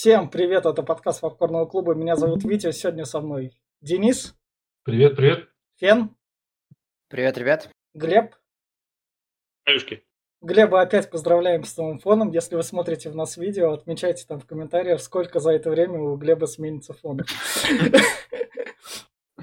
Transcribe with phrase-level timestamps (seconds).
[0.00, 1.92] Всем привет, это подкаст Попкорного клуба.
[1.92, 3.52] Меня зовут Витя, сегодня со мной
[3.82, 4.34] Денис.
[4.82, 5.50] Привет, привет.
[5.76, 6.16] Фен.
[7.08, 7.68] Привет, ребят.
[7.92, 8.34] Глеб.
[9.66, 10.02] Аюшки.
[10.40, 12.30] Глеба опять поздравляем с новым фоном.
[12.30, 16.16] Если вы смотрите в нас видео, отмечайте там в комментариях, сколько за это время у
[16.16, 17.20] Глеба сменится фон.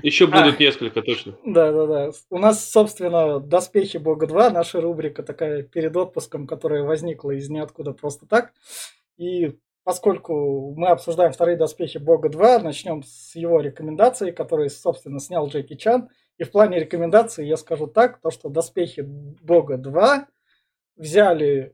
[0.02, 1.38] Еще будут а, несколько, точно.
[1.46, 2.12] Да, да, да.
[2.32, 7.92] У нас, собственно, Доспехи Бога 2, наша рубрика такая перед отпуском, которая возникла из ниоткуда
[7.92, 8.54] просто так.
[9.18, 15.48] И поскольку мы обсуждаем вторые доспехи Бога 2, начнем с его рекомендаций, которые, собственно, снял
[15.48, 16.10] Джеки Чан.
[16.38, 20.28] И в плане рекомендаций я скажу так, то что доспехи Бога 2
[20.98, 21.74] взяли,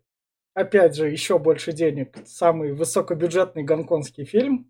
[0.54, 4.70] опять же, еще больше денег, самый высокобюджетный гонконгский фильм,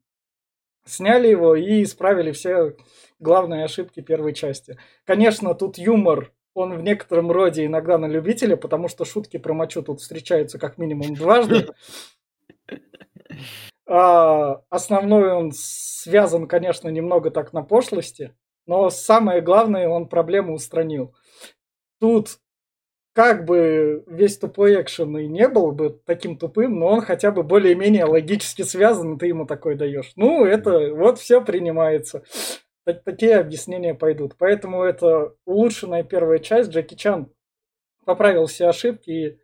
[0.85, 2.77] сняли его и исправили все
[3.19, 4.77] главные ошибки первой части.
[5.03, 9.81] Конечно, тут юмор, он в некотором роде иногда на любителя, потому что шутки про мочу
[9.81, 11.67] тут встречаются как минимум дважды.
[13.87, 18.33] А, основной он связан, конечно, немного так на пошлости,
[18.65, 21.13] но самое главное, он проблему устранил.
[21.99, 22.39] Тут
[23.13, 27.43] как бы весь тупой экшен и не был бы таким тупым, но он хотя бы
[27.43, 30.13] более-менее логически связан, и ты ему такой даешь.
[30.15, 32.23] Ну, это вот все принимается.
[33.05, 34.35] Такие объяснения пойдут.
[34.37, 36.71] Поэтому это улучшенная первая часть.
[36.71, 37.31] Джеки Чан
[38.03, 39.39] поправил все ошибки и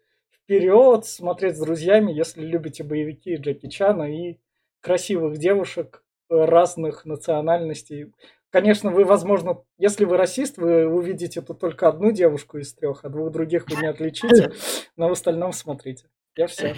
[0.49, 4.39] вперед, смотреть с друзьями, если любите боевики Джеки Чана и
[4.81, 8.11] красивых девушек разных национальностей.
[8.49, 13.09] Конечно, вы, возможно, если вы расист, вы увидите тут только одну девушку из трех, а
[13.09, 14.51] двух других вы не отличите,
[14.97, 16.07] но в остальном смотрите.
[16.35, 16.75] Я все.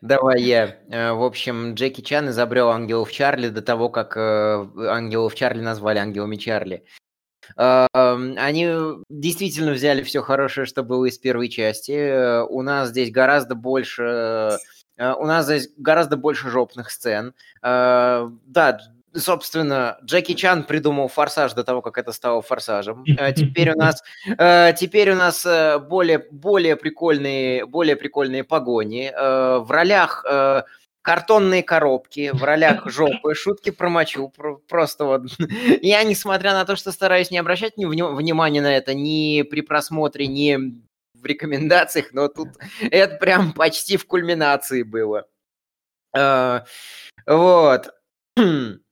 [0.00, 0.78] Давай я.
[0.90, 5.98] Э, в общем, Джеки Чан изобрел ангелов Чарли до того, как э, ангелов Чарли назвали
[5.98, 6.84] ангелами Чарли.
[7.56, 8.68] Они
[9.08, 12.42] действительно взяли все хорошее, что было из первой части.
[12.46, 14.58] У нас здесь гораздо больше...
[14.98, 17.34] У нас здесь гораздо больше жопных сцен.
[17.62, 18.78] Да,
[19.14, 23.04] собственно, Джеки Чан придумал форсаж до того, как это стало форсажем.
[23.36, 24.02] Теперь у нас,
[24.78, 25.46] теперь у нас
[25.88, 29.12] более, более прикольные, более прикольные погони.
[29.16, 30.24] В ролях
[31.02, 34.32] картонные коробки в ролях жопы, шутки про мочу,
[34.68, 35.22] просто вот.
[35.82, 40.56] Я, несмотря на то, что стараюсь не обращать внимания на это ни при просмотре, ни
[41.14, 42.48] в рекомендациях, но тут
[42.80, 45.26] это прям почти в кульминации было.
[46.16, 46.64] А,
[47.26, 47.90] вот.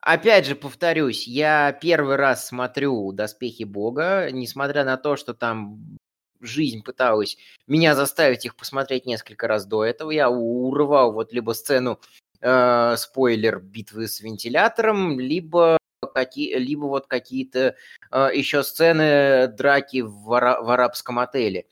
[0.00, 5.98] Опять же, повторюсь, я первый раз смотрю «Доспехи Бога», несмотря на то, что там
[6.40, 7.36] жизнь пыталась
[7.66, 10.10] меня заставить их посмотреть несколько раз до этого.
[10.10, 12.00] Я урывал вот либо сцену
[12.40, 15.78] э, спойлер битвы с вентилятором, либо
[16.14, 17.76] какие, либо вот какие-то
[18.10, 21.66] э, еще сцены драки в, ара, в арабском отеле.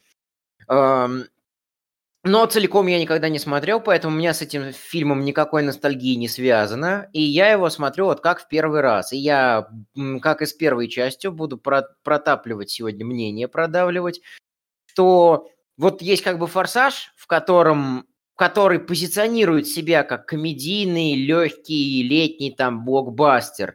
[0.68, 1.24] Эм,
[2.24, 6.28] но целиком я никогда не смотрел, поэтому у меня с этим фильмом никакой ностальгии не
[6.28, 7.08] связано.
[7.12, 9.12] И я его смотрю вот как в первый раз.
[9.12, 9.68] И я,
[10.20, 14.20] как и с первой частью, буду протапливать сегодня мнение, продавливать
[14.98, 18.04] что вот есть как бы форсаж, в котором
[18.34, 23.74] который позиционирует себя как комедийный, легкий, летний там блокбастер.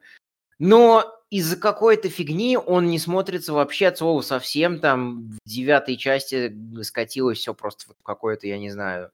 [0.57, 4.79] Но из-за какой-то фигни он не смотрится вообще от слова совсем.
[4.79, 9.11] Там в девятой части скатилось все просто какое-то, я не знаю.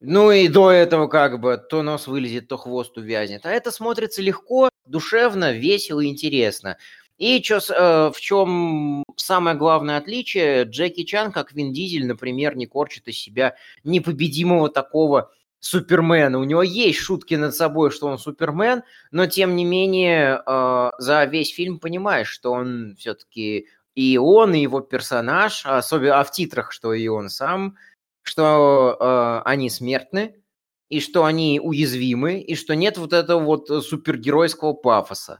[0.00, 3.44] Ну и до этого как бы то нос вылезет, то хвост увязнет.
[3.44, 6.78] А это смотрится легко, душевно, весело интересно.
[7.22, 10.64] И чё, э, в чем самое главное отличие?
[10.64, 15.30] Джеки Чан, как Вин Дизель, например, не корчит из себя непобедимого такого
[15.60, 16.40] Супермена.
[16.40, 18.82] У него есть шутки над собой, что он Супермен,
[19.12, 24.58] но тем не менее э, за весь фильм понимаешь, что он все-таки и он, и
[24.58, 27.76] его персонаж, особенно а в титрах, что и он сам,
[28.22, 30.42] что э, они смертны,
[30.88, 35.38] и что они уязвимы, и что нет вот этого вот супергеройского пафоса.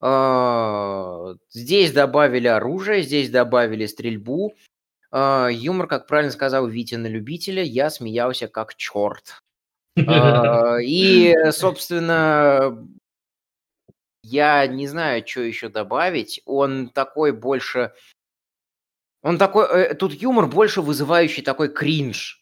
[0.00, 4.54] А, здесь добавили оружие, здесь добавили стрельбу.
[5.10, 9.42] А, юмор, как правильно сказал Витя на любителя, я смеялся как черт.
[10.06, 12.86] А, и, собственно,
[14.22, 16.40] я не знаю, что еще добавить.
[16.46, 17.92] Он такой больше...
[19.22, 19.66] Он такой...
[19.66, 22.38] Э, тут юмор больше вызывающий такой кринж.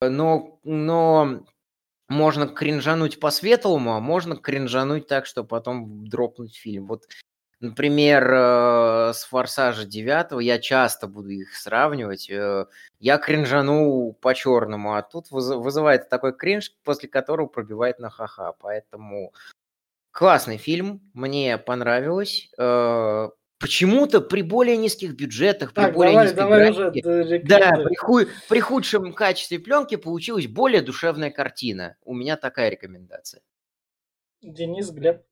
[0.00, 1.44] Но, но
[2.08, 6.86] можно кринжануть по-светлому, а можно кринжануть так, что потом дропнуть фильм.
[6.86, 7.04] Вот,
[7.60, 12.30] например, э, с «Форсажа 9» я часто буду их сравнивать.
[12.30, 12.66] Э,
[12.98, 18.54] я кринжану по-черному, а тут вызывает такой кринж, после которого пробивает на ха-ха.
[18.60, 19.32] Поэтому
[20.10, 22.50] классный фильм, мне понравилось.
[22.58, 23.28] Э,
[23.58, 27.58] почему-то при более низких бюджетах, при Так, более давай, низкой давай уже графике, до да,
[27.58, 27.84] рекомендуй.
[27.86, 31.96] при, ху- при худшем качестве пленки получилась более душевная картина.
[32.04, 33.42] У меня такая рекомендация.
[34.42, 35.22] Денис, Глеб.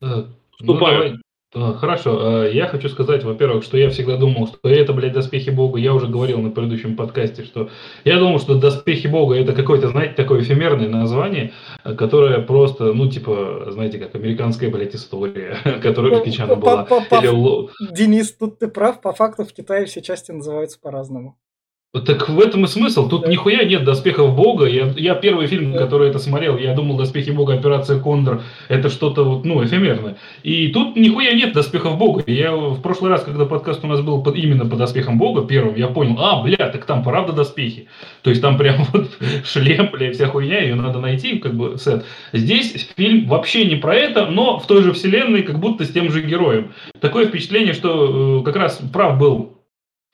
[0.00, 0.98] Э, Ну, Вступаю.
[1.02, 1.22] давай.
[1.52, 5.50] Э, Хорошо, э, я хочу сказать, во-первых, что я всегда думал, что это, блядь, доспехи
[5.50, 5.78] Бога.
[5.80, 7.70] Я уже говорил на предыдущем подкасте, что
[8.04, 11.52] я думал, что доспехи Бога это какое-то, знаете, такое эфемерное название,
[11.82, 16.84] которое просто, ну, типа, знаете, как американская, блядь, история, которая у Джеки Чана была.
[16.84, 21.36] По- по- Или Денис, тут ты прав, по факту в Китае все части называются по-разному.
[21.92, 23.08] Так в этом и смысл.
[23.08, 23.28] Тут Да.
[23.28, 24.66] нихуя нет доспехов Бога.
[24.66, 25.78] Я, я первый фильм, Да.
[25.78, 30.16] который это смотрел, я думал, доспехи Бога, операция Кондор, это что-то вот, ну, эфемерное.
[30.44, 32.22] И тут нихуя нет доспехов Бога.
[32.28, 35.74] Я в прошлый раз, когда подкаст у нас был под- именно по доспехам Бога, первым,
[35.74, 37.88] я понял, а, бля, так там правда доспехи.
[38.22, 39.10] То есть там прям вот
[39.44, 42.04] шлем, бля, вся хуйня, ее надо найти, как бы, сет.
[42.32, 46.08] Здесь фильм вообще не про это, но в той же вселенной, как будто с тем
[46.12, 46.72] же героем.
[47.00, 49.56] Такое впечатление, что э, как раз прав был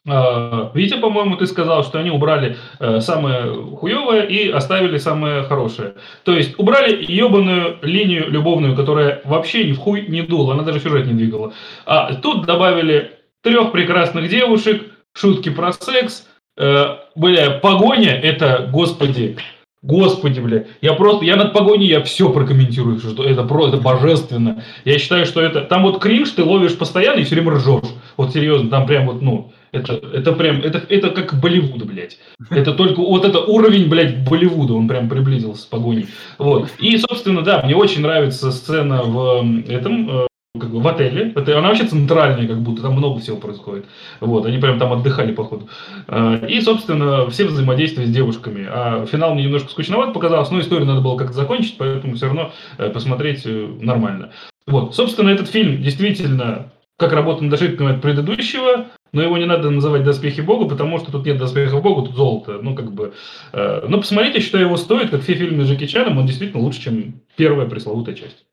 [0.06, 5.94] Витя, по-моему, ты сказал, что они убрали э, самое хуевое и оставили самое хорошее.
[6.23, 10.79] То есть убрали ебаную линию любовную, которая вообще ни в хуй не дула, она даже
[10.79, 11.55] сюжет не двигала.
[11.87, 16.85] А тут добавили трех прекрасных девушек, шутки про секс, э,
[17.17, 19.37] бля, погоня, это, господи,
[19.82, 24.64] Господи, бля, я просто, я над погоней, я все прокомментирую, что это просто божественно.
[24.85, 27.91] Я считаю, что это, там вот кринж ты ловишь постоянно и все время ржешь.
[28.17, 32.19] Вот серьезно, там прям вот, ну, это, это прям, это, это как Болливуд, блядь.
[32.50, 36.06] Это только, вот это уровень, блядь, Болливуда, он прям приблизился с погоней.
[36.38, 36.70] Вот.
[36.78, 40.26] И, собственно, да, мне очень нравится сцена в этом, э,
[40.58, 41.32] как бы в отеле.
[41.34, 43.87] Это, она вообще центральная, как будто там много всего происходит.
[44.20, 45.69] Вот, они прям там отдыхали, походу.
[46.08, 48.67] Э, И, собственно, все взаимодействия с девушками.
[48.69, 52.52] А финал мне немножко скучноват показался, но историю надо было как-то закончить, поэтому все равно
[52.79, 54.31] э, посмотреть нормально.
[54.67, 59.70] Вот, собственно, этот фильм действительно как работа над ошибками от предыдущего, но его не надо
[59.70, 62.60] называть «Доспехи Бога», потому что тут нет доспехов Бога, тут золото.
[62.62, 63.14] Ну, как бы...
[63.52, 66.82] э, но посмотрите, что его стоит, как все фильмы с Джеки Чаном, он действительно лучше,
[66.82, 68.46] чем первая пресловутая часть.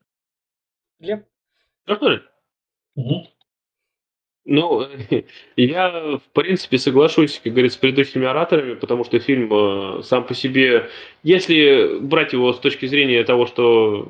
[1.86, 2.20] Ну что ли?
[4.46, 4.86] Ну,
[5.56, 10.34] я, в принципе, соглашусь, как говорится, с предыдущими ораторами, потому что фильм э, сам по
[10.34, 10.90] себе,
[11.22, 14.06] если брать его с точки зрения того, что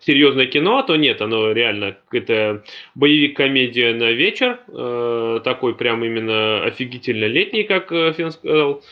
[0.00, 2.64] серьезное кино, то нет, оно реально это
[2.94, 8.82] боевик-комедия на вечер, э, такой прям именно офигительно летний, как э, Фин сказал.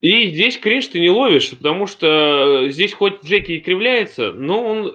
[0.00, 4.92] И здесь кринж ты не ловишь, потому что здесь хоть Джеки и кривляется, но он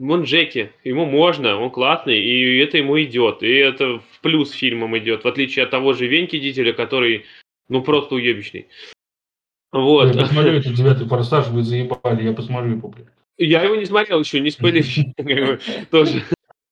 [0.00, 3.42] он Джеки, ему можно, он классный, и это ему идет.
[3.42, 7.24] И это в плюс фильмом идет, в отличие от того же Веньки Дителя, который,
[7.68, 8.66] ну, просто уебищный.
[9.72, 10.14] Вот.
[10.14, 13.06] Я посмотрю этот девятый форсаж, вы заебали, я посмотрю его, блядь.
[13.38, 15.06] Я его не смотрел еще, не спойлерить.
[15.90, 16.22] Тоже.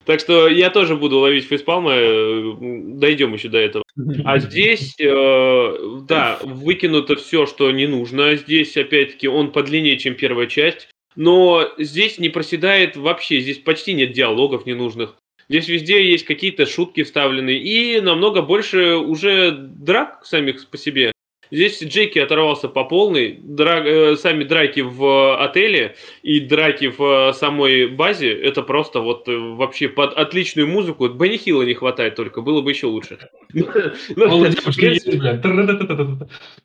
[0.04, 2.56] Так что я тоже буду ловить фейспалмы,
[2.98, 3.84] дойдем еще до этого.
[4.24, 8.36] А здесь, э, да, выкинуто все, что не нужно.
[8.36, 10.88] Здесь, опять-таки, он подлиннее, чем первая часть.
[11.16, 15.16] Но здесь не проседает вообще, здесь почти нет диалогов ненужных.
[15.48, 21.12] Здесь везде есть какие-то шутки вставлены и намного больше уже драк самих по себе.
[21.54, 27.32] Здесь Джеки оторвался по полной, дра- э, сами драки в отеле и драки в э,
[27.32, 31.08] самой базе, это просто вот э, вообще под отличную музыку.
[31.08, 33.18] Бенни Хилла не хватает только, было бы еще лучше.
[34.16, 34.44] Ну,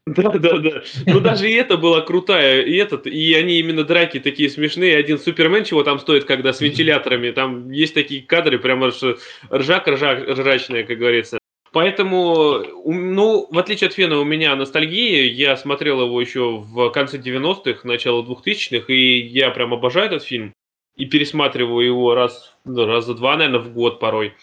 [0.07, 0.83] да, да, да.
[1.05, 4.97] Но даже и это была крутая, и этот, и они именно драки такие смешные.
[4.97, 10.83] Один Супермен чего там стоит, когда с вентиляторами, там есть такие кадры, прямо ржак, ржачная,
[10.83, 11.39] как говорится.
[11.71, 15.25] Поэтому, ну, в отличие от Фена, у меня ностальгия.
[15.25, 20.53] Я смотрел его еще в конце 90-х, начало 2000-х, и я прям обожаю этот фильм.
[20.95, 24.33] И пересматриваю его раз, ну, за два, наверное, в год порой.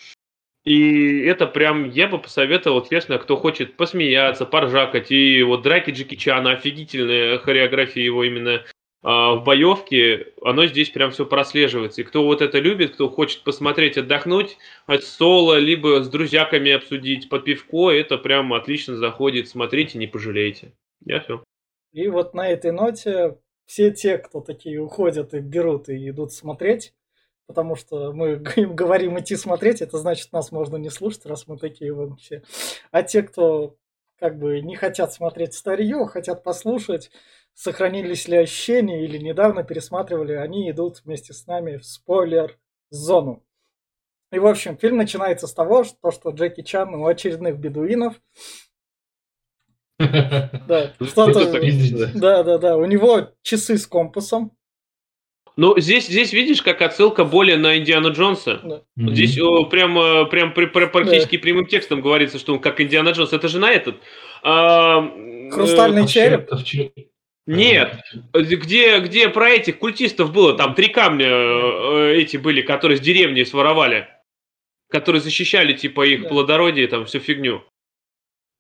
[0.65, 5.13] И это прям, я бы посоветовал, честно, кто хочет посмеяться, поржакать.
[5.13, 8.65] И вот драки Джеки Чана, офигительная хореография его именно
[9.07, 12.01] в боевке, оно здесь прям все прослеживается.
[12.01, 17.29] И кто вот это любит, кто хочет посмотреть, отдохнуть от соло, либо с друзьяками обсудить
[17.29, 19.49] под пивко, это прям отлично заходит.
[19.49, 20.73] Смотрите, не пожалеете.
[21.05, 21.45] Я все.
[21.93, 26.93] И вот на этой ноте все те, кто такие уходят и берут и идут смотреть,
[27.47, 31.59] потому что мы им говорим идти смотреть, это значит, нас можно не слушать, раз мы
[31.59, 32.43] такие вот все.
[32.91, 33.77] А те, кто
[34.19, 37.13] как бы не хотят смотреть старье, хотят послушать,
[37.57, 43.43] сохранились ли ощущения или недавно пересматривали, они идут вместе с нами в спойлер-зону.
[44.31, 48.15] И, в общем, фильм начинается с того, что, что Джеки Чан у очередных бедуинов
[49.99, 51.59] да, что-то...
[51.59, 52.11] Пиздец.
[52.13, 52.77] Да, да, да.
[52.77, 54.53] У него часы с компасом.
[55.57, 58.61] Ну, здесь, здесь видишь, как отсылка более на Индиану Джонса.
[58.63, 58.83] Да.
[59.11, 59.95] Здесь о, прям,
[60.29, 63.33] прям при- при- практически прямым текстом говорится, что он как Индиана Джонс.
[63.33, 63.97] Это же на этот.
[64.43, 65.01] а,
[65.51, 66.51] Хрустальный э, череп?
[66.51, 66.93] Ковчег.
[67.47, 68.01] Нет,
[68.35, 73.45] где, где про этих культистов было, там три камня э, эти были, которые с деревни
[73.45, 74.09] своровали,
[74.91, 76.29] которые защищали типа их Да.
[76.29, 77.63] плодородие, там всю фигню.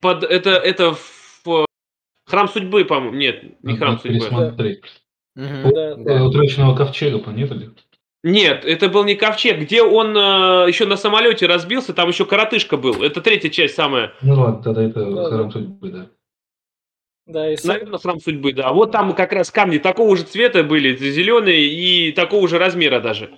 [0.01, 1.65] Под это это в э,
[2.27, 4.19] храм судьбы, по-моему, нет, не Надо храм судьбы.
[4.21, 4.81] пересмотреть.
[5.35, 5.71] Мгм.
[5.73, 7.71] Да, Э, Утраченного ковчега, нет ли?
[8.23, 10.21] Нет, это был не ковчег, где он э,
[10.69, 13.03] еще на самолете разбился, там еще коротышка был.
[13.03, 14.15] Это третья часть самая.
[14.23, 15.51] Ну ладно, тогда это Да, храм да.
[15.51, 16.11] судьбы, да.
[17.27, 18.73] Да, и с- Наверное, храм судьбы, да.
[18.73, 23.31] Вот там как раз камни такого же цвета были, зеленые и такого же размера даже.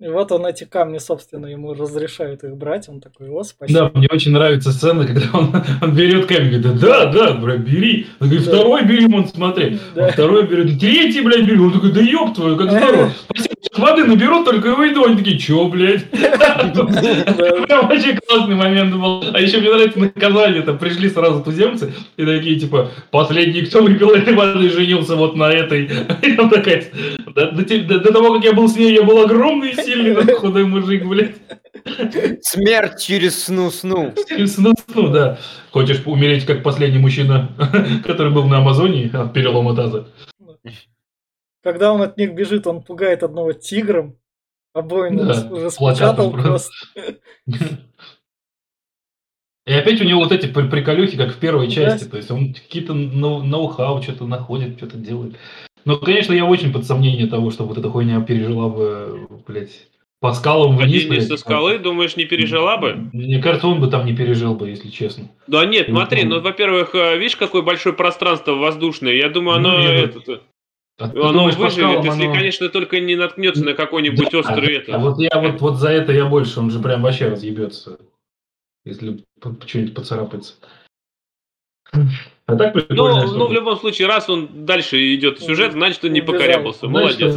[0.00, 2.88] и вот он эти камни, собственно, ему разрешают их брать.
[2.88, 3.90] Он такой, о, спасибо.
[3.92, 8.06] Да, мне очень нравится сцена, когда он, он берет камень, говорит, да, да, бля, бери.
[8.20, 8.52] Он говорит, Да.
[8.54, 9.78] второй бери, он смотри.
[9.94, 10.06] Да.
[10.06, 11.58] Он второй берет, третий, блядь, бери.
[11.60, 13.12] Он такой, да ёб твою, как здорово.
[13.76, 15.04] Воды наберут, только и выйду.
[15.04, 16.08] Они такие, чё, блядь?
[16.10, 19.24] Прям вообще классный момент был.
[19.32, 24.10] А еще мне нравится наказание, там пришли сразу туземцы и такие, типа, последний, кто выпил
[24.10, 25.84] этой воды, женился вот на этой.
[26.22, 26.84] И там такая,
[27.34, 31.36] до, того, как я был с ней, я был огромный и сильный, худой мужик, блядь.
[32.42, 34.14] Смерть через сну-сну.
[34.46, 35.38] Сну, сну, да.
[35.70, 37.50] Хочешь умереть, как последний мужчина,
[38.04, 40.08] который был на Амазонии от перелома таза?
[41.62, 44.16] Когда он от них бежит, он пугает одного тигром.
[44.72, 46.72] Обоим Да, уже плакатом спечатал просто.
[49.66, 51.72] И опять у него вот эти при- приколюхи, как в первой Да.
[51.72, 52.08] части.
[52.08, 55.36] То есть он какие-то ноу- ноу-хау что-то находит, что-то делает.
[55.84, 59.88] Но, конечно, я очень под сомнение того, что вот эта хуйня пережила бы, блядь,
[60.20, 61.04] по скалам вниз.
[61.04, 63.10] Падение со скалы, думаешь, не пережила бы?
[63.12, 65.28] Мне кажется, он бы там не пережил бы, если честно.
[65.46, 66.36] Да нет, Ну, смотри, ну.
[66.36, 69.14] ну, во-первых, э, видишь, какое большое пространство воздушное.
[69.14, 70.40] Я думаю, Ну, оно, я- этот, э, А
[71.08, 74.98] ты оно думаешь, выживет, если, оно- конечно, только не наткнется на какой-нибудь острый А это.
[74.98, 77.98] вот я вот, вот за это я больше, он же прям вообще разъебется,
[78.84, 79.24] если
[79.66, 80.54] что-нибудь поцарапается.
[82.46, 83.26] А так Ну, прикольно.
[83.26, 86.34] ну, в любом случае, раз он дальше идет сюжет, значит, он не Убежал.
[86.40, 86.88] покорябался.
[86.88, 87.36] Молодец.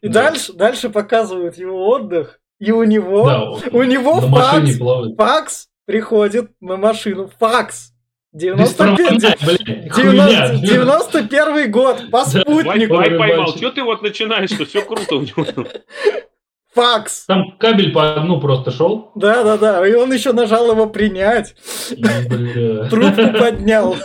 [0.00, 2.40] И дальше, дальше показывают его отдых.
[2.58, 4.78] И у него, Да, у него факс,
[5.16, 7.30] факс приходит на машину.
[7.38, 7.89] Факс.
[8.32, 10.54] Беспроводная, 95, блядь, хуйня.
[10.54, 12.94] 90, 91 год по спутнику.
[12.94, 13.56] Wi-Fi поймал.
[13.56, 15.46] Что ты вот начинаешь, что все круто у него?
[16.72, 17.26] Факс.
[17.26, 19.10] Там кабель по одну просто шел.
[19.16, 19.84] Да, да, да.
[19.84, 21.56] И он еще нажал его принять.
[21.98, 22.88] Бля.
[22.88, 23.96] Трубку поднял.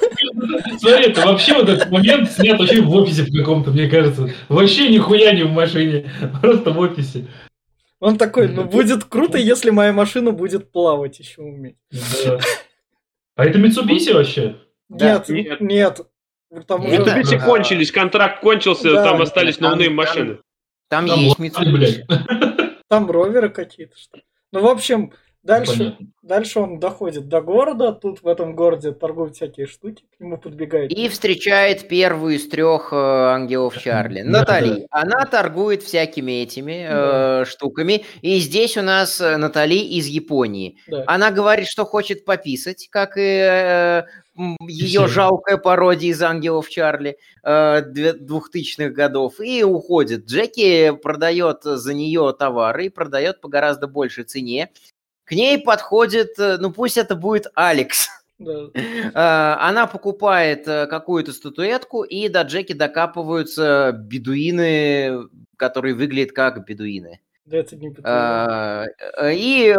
[0.79, 4.33] Смотри, это вообще вот этот момент снят вообще в офисе в каком-то, мне кажется.
[4.49, 7.27] Вообще нихуя не в машине, просто в офисе.
[7.99, 11.77] Он такой, ну будет круто, если моя машина будет плавать еще уметь.
[11.91, 12.39] Да.
[13.35, 14.55] А это Mitsubishi вообще?
[14.89, 15.61] Да, Нет, нет.
[15.61, 16.01] нет.
[16.63, 20.39] Что Mitsubishi а, кончились, контракт кончился, да, там остались там- новые там- машины.
[20.89, 22.05] Там Там есть ладно, блядь.
[22.07, 22.75] Mitsubishi.
[22.87, 23.97] там роверы какие-то.
[23.97, 24.23] Что ли.
[24.51, 25.11] Ну, в общем,
[25.45, 26.07] дальше, Понятно.
[26.23, 27.91] дальше он доходит до города.
[27.93, 30.03] Тут в этом городе торгуют всякие штуки.
[30.17, 30.91] К нему подбегает.
[30.91, 34.23] И встречает первую из трех э, ангелов Чарли.
[34.23, 34.87] Да, Натали.
[34.89, 38.03] Она торгует всякими этими э, штуками.
[38.21, 40.77] И здесь у нас э, Натали из Японии.
[40.87, 41.03] Да.
[41.07, 44.03] Она говорит, что хочет пописать, как и э,
[44.67, 49.39] ее жалкая пародия из ангелов Чарли э, две- двухтысячных годов.
[49.39, 50.25] И уходит.
[50.25, 54.71] Джеки продает за нее товары и продает по гораздо большей цене.
[55.25, 58.07] К ней подходит, э, ну пусть это будет Алекс.
[58.37, 58.69] Да.
[59.13, 65.27] Э, Она покупает э, какую-то статуэтку, и до Джеки докапываются бедуины,
[65.57, 67.21] которые выглядят как бедуины.
[67.45, 67.93] Да, это не
[69.35, 69.75] И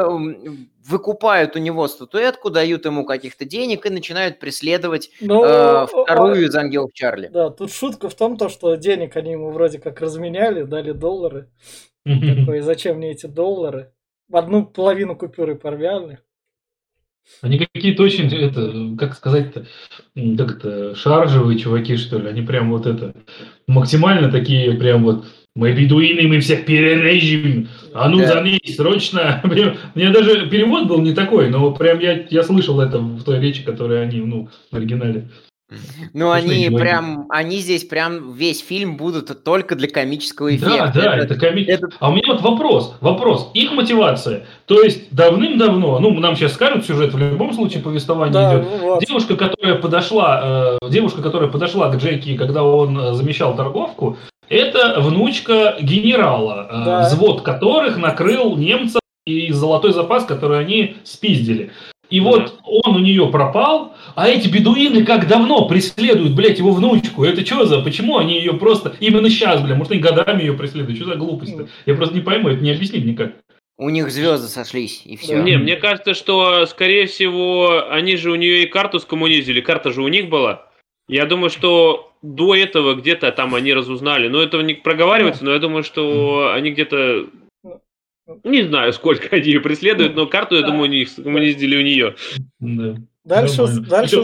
[0.89, 6.45] выкупают у него статуэтку, дают ему каких-то денег и начинают преследовать Ну, э, а- вторую
[6.47, 7.29] из ангелов Чарли.
[7.29, 11.51] Да, тут шутка в том, то, что денег они ему вроде как разменяли, дали доллары.
[12.05, 13.93] Такой, зачем мне эти доллары?
[14.33, 16.19] Одну половину купюры порвяли.
[17.43, 19.67] Они какие-то очень, это, как сказать-то,
[20.39, 22.29] как это, шаржевые чуваки, что ли.
[22.29, 23.15] Они прям вот это,
[23.67, 27.69] максимально такие прям вот, мы бедуины, мы всех перережем.
[27.95, 28.27] А ну Да.
[28.27, 29.41] за ней, срочно.
[29.45, 33.41] Прям- Мне даже перевод был не такой, но прям я, я слышал это в той
[33.41, 35.29] речи, которую они, ну, в оригинале.
[36.15, 40.93] Ну, они прям, они здесь прям весь фильм будут только для комического Да, эффекта.
[40.95, 41.73] да, Это- это комедия.
[41.73, 44.47] это- А у меня вот вопрос, вопрос, их мотивация.
[44.67, 48.69] То есть давным-давно, ну, нам сейчас скажут сюжет, в любом случае повествование Да, идет.
[48.71, 49.05] ну вот.
[49.05, 54.17] Девушка, которая подошла, э, девушка, которая подошла к Джеки, когда он э, замещал торговку,
[54.49, 57.01] это внучка генерала, э, Да.
[57.09, 61.73] взвод которых накрыл немцев и золотой запас, который они спиздили.
[62.11, 66.71] И Ну вот он у нее пропал, а эти бедуины как давно преследуют, блядь, его
[66.71, 67.25] внучку.
[67.25, 67.81] Это что за?
[67.81, 69.75] Почему они ее просто именно сейчас, бля?
[69.75, 70.99] Может, они годами ее преследуют?
[70.99, 71.69] Что за глупость-то?
[71.87, 73.33] Я просто не пойму, это не объяснить никак.
[73.79, 75.43] У них звезды сошлись, и все.
[75.43, 80.03] Не, мне кажется, что, скорее всего, они же у нее и карту скоммунизили, карта же
[80.03, 80.67] у них была.
[81.09, 84.29] Я думаю, что до этого где-то там они разузнали.
[84.29, 87.27] Но этого не проговаривается, но я думаю, что они где-то...
[88.45, 92.15] Не знаю, сколько они ее преследуют, но карту, я думаю, у них скоммунизили у нее.
[92.61, 92.97] Да.
[93.25, 93.87] Дальше, Нормально.
[93.89, 94.23] дальше,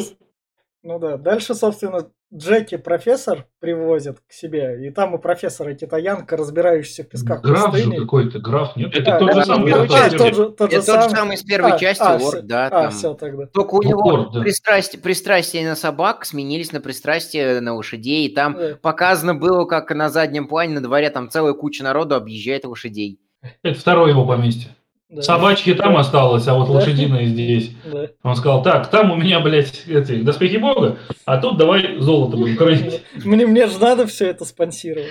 [0.85, 7.03] ну да, дальше, собственно, Джеки профессор привозит к себе, и там у профессора китаянка, разбирающаяся
[7.05, 7.99] в песках Граф же пустыни.
[7.99, 8.97] какой-то, граф, нет?
[8.97, 9.71] Это А, тот да, же самый.
[9.73, 10.17] а, который- часть.
[10.17, 11.35] тот же, тот же Это тот же самый.
[11.35, 12.91] из первой А, части, а, Лорд, да, А, там.
[12.91, 13.47] все тогда.
[13.49, 14.41] Только у него Лорд, да.
[14.41, 18.79] пристрастие, пристрастие на собак сменились на пристрастие на лошадей, и там Да.
[18.81, 23.21] показано было, как на заднем плане на дворе там целая куча народу объезжает лошадей.
[23.63, 24.71] Это второе его поместье.
[25.11, 25.21] Да.
[25.21, 26.01] Собачьи там Да.
[26.01, 26.73] осталось, а вот Да.
[26.75, 27.73] лошадиные здесь.
[27.85, 28.07] Да.
[28.23, 30.97] Он сказал, так, там у меня, блядь, эти доспехи бога,
[31.27, 33.03] а тут давай золото будем кроить.
[33.23, 35.11] Мне, мне же надо все это спонсировать.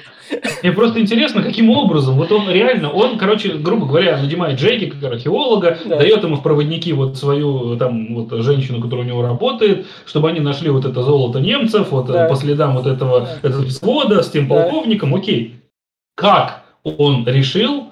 [0.64, 5.04] Мне просто интересно, каким образом, вот он реально, он, короче, грубо говоря, нанимает Джеки как
[5.04, 5.98] археолога, Да.
[5.98, 10.40] дает ему в проводники вот свою, там, вот женщину, которая у него работает, чтобы они
[10.40, 12.28] нашли вот это золото немцев, вот Да.
[12.28, 13.48] по следам вот этого, Да.
[13.50, 14.56] этого взвода с тем Да.
[14.56, 15.58] полковником, окей.
[16.16, 17.91] Как он решил,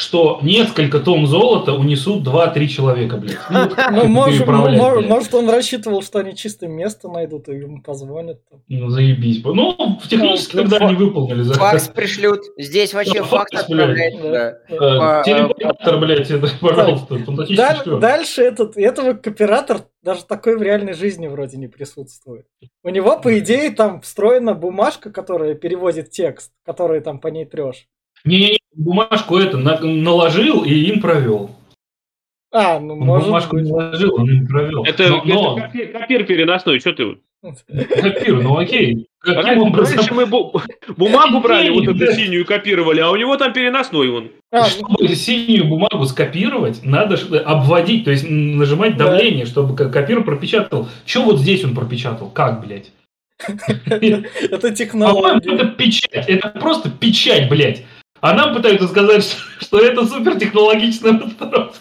[0.00, 3.36] что несколько тонн золота унесут 2-3 человека, блядь?
[3.50, 8.40] Ну, Ну, может, может, он рассчитывал, что они чистое место найдут и ему позвонят.
[8.68, 9.42] Ну, заебись.
[9.44, 11.58] Ну, технически Ну, тогда фа- они выполнили заказ.
[11.72, 12.40] Факс пришлют.
[12.56, 14.14] Здесь вообще факс отправляет.
[14.24, 18.00] Э, По- Телепортер, блядь, это, пожалуйста, фантастический Даль- шлем.
[18.00, 22.46] дальше этот, этого кооператор даже такой в реальной жизни вроде не присутствует.
[22.82, 27.86] У него, по идее, там встроена бумажка, которая переводит текст, который там по ней трешь.
[28.24, 31.50] Не-не-не, бумажку это на- наложил и им провел.
[32.52, 33.64] А, ну Он может бумажку быть.
[33.66, 34.84] не наложил, он им провел.
[34.84, 37.04] Это, но, но это копир, копир переносной, что ты?
[37.04, 37.18] вот?
[38.00, 39.06] копир, ну окей.
[39.22, 39.96] Каким Раньше, образом?
[39.98, 40.62] раньше мы бу-
[40.96, 44.30] бумагу брали, вот эту синюю копировали, а у него там переносной он.
[44.50, 49.06] А, ну, Чтобы синюю бумагу скопировать, надо ж- обводить, то есть нажимать Да.
[49.10, 50.88] давление, чтобы ко- копир пропечатал.
[51.04, 52.30] Че вот здесь он пропечатал?
[52.30, 52.90] Как, блядь?
[53.86, 55.54] это По-моему, технология.
[55.54, 56.24] это печать.
[56.28, 57.84] Это просто печать, блядь.
[58.20, 59.24] А нам пытаются сказать,
[59.60, 61.72] что, что это супертехнологичное устройство.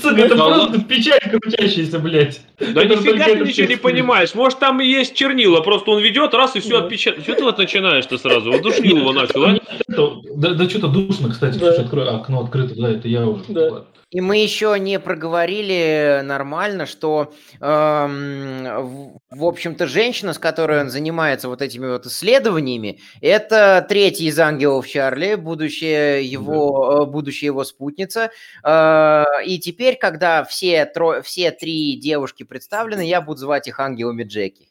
[0.00, 2.40] Сука, это Да просто печать крутящаяся, блядь.
[2.58, 4.34] Да Это нифига ты ничего не понимаешь.
[4.34, 6.84] Может, там и есть чернила, просто он ведет, раз и все Да.
[6.84, 7.24] отпечатает.
[7.24, 8.50] Что ты вот начинаешь-то сразу?
[8.50, 9.58] Вот душнил его начал, а?
[9.88, 11.58] Да, да что-то душно, кстати.
[11.58, 11.72] Да.
[11.82, 13.44] Открой- окно открыто, да, это я уже.
[13.48, 13.84] Да.
[14.10, 21.48] И мы еще не проговорили нормально, что, эм, в, общем-то, женщина, с которой он занимается
[21.48, 28.30] вот этими вот исследованиями, это третий из ангелов Чарли, будущая его, э, будущая его спутница.
[28.64, 34.24] Э, и теперь, когда все, тро, все три девушки представлены, я буду звать их ангелами
[34.24, 34.68] Джеки.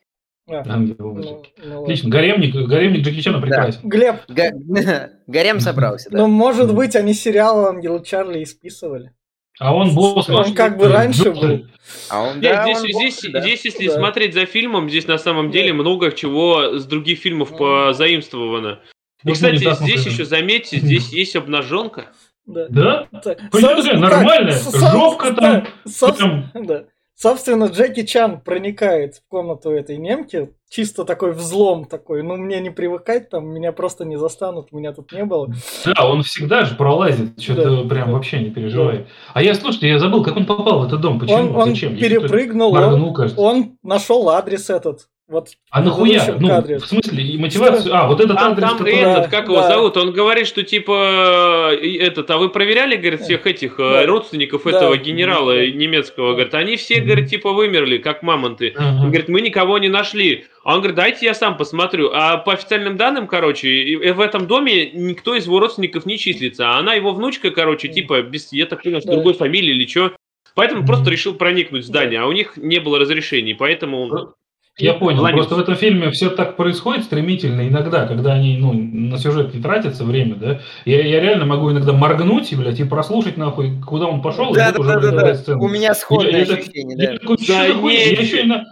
[0.50, 1.84] А, Ангел, ну, ну.
[1.84, 2.10] Отлично.
[2.10, 3.82] Гаремник, гаремник Джеки Чана прекрасен.
[3.84, 4.52] Глеб, Га-
[5.28, 6.20] Гарем собрался, да.
[6.20, 9.12] ну может быть они сериал Ангел Чарли и списывали.
[9.60, 10.30] А он босс.
[10.30, 11.66] Он как бы раньше был.
[12.10, 13.42] А он, Нет, да, здесь, он здесь, бог, да.
[13.42, 13.94] здесь, если Да.
[13.96, 18.80] смотреть за фильмом, здесь на самом деле много чего с других фильмов позаимствовано.
[19.24, 22.08] И, кстати, здесь еще, заметьте, здесь есть обнаженка.
[22.46, 22.68] Да.
[22.70, 23.08] Да?
[23.24, 26.84] Так, так, нормальная, со- жопка там, соб- прям- да.
[27.20, 32.70] Собственно, Джеки Чан проникает в комнату этой немки, чисто такой взлом такой, ну мне не
[32.70, 35.52] привыкать, там меня просто не застанут, меня тут не было.
[35.84, 38.14] Да, он всегда же пролазит, что-то Да, прям да.
[38.14, 39.08] вообще не переживай.
[39.34, 41.98] А я, слушайте, я забыл, как он попал в этот дом, почему, он он зачем?
[41.98, 45.08] Что-то перепрыгнул, он, он нашел адрес этот.
[45.28, 46.38] Вот А нахуя?
[46.40, 46.78] Ну, кадре.
[46.80, 47.94] в смысле, и мотивацию...
[47.94, 49.68] А, вот этот Там, адрес, там который- этот, Да, как его да.
[49.68, 54.06] зовут, он говорит, что типа этот, а вы проверяли, говорит, всех этих э, Да.
[54.06, 54.70] родственников Да.
[54.72, 55.66] этого генерала Да.
[55.68, 58.74] немецкого, говорит, они все, говорит, типа вымерли, как мамонты.
[58.78, 59.02] Ага.
[59.02, 60.46] Он говорит, мы никого не нашли.
[60.64, 62.10] А он говорит, дайте я сам посмотрю.
[62.14, 66.70] А по официальным данным, короче, в этом доме никто из его родственников не числится.
[66.70, 69.12] А она его внучка, короче, типа, без, я так понял, с Да.
[69.12, 70.14] другой фамилии или что.
[70.56, 74.34] Поэтому просто решил проникнуть в здание, а у них не было разрешений, поэтому...
[74.80, 75.48] Я понял, Ломился.
[75.50, 79.62] просто в этом фильме все так происходит стремительно иногда, когда они ну, на сюжет не
[79.62, 80.60] тратятся время, да.
[80.86, 84.72] Я, я реально могу иногда моргнуть блядь, и прослушать нахуй, куда он пошел, и Да,
[84.72, 85.36] да, уже да, да, да.
[85.36, 85.64] сцену.
[85.64, 87.18] У меня сходное Я- я ощущение, Я да.
[87.18, 88.12] такой, «Чё Да такое?» нет.
[88.20, 88.64] Я еще и на-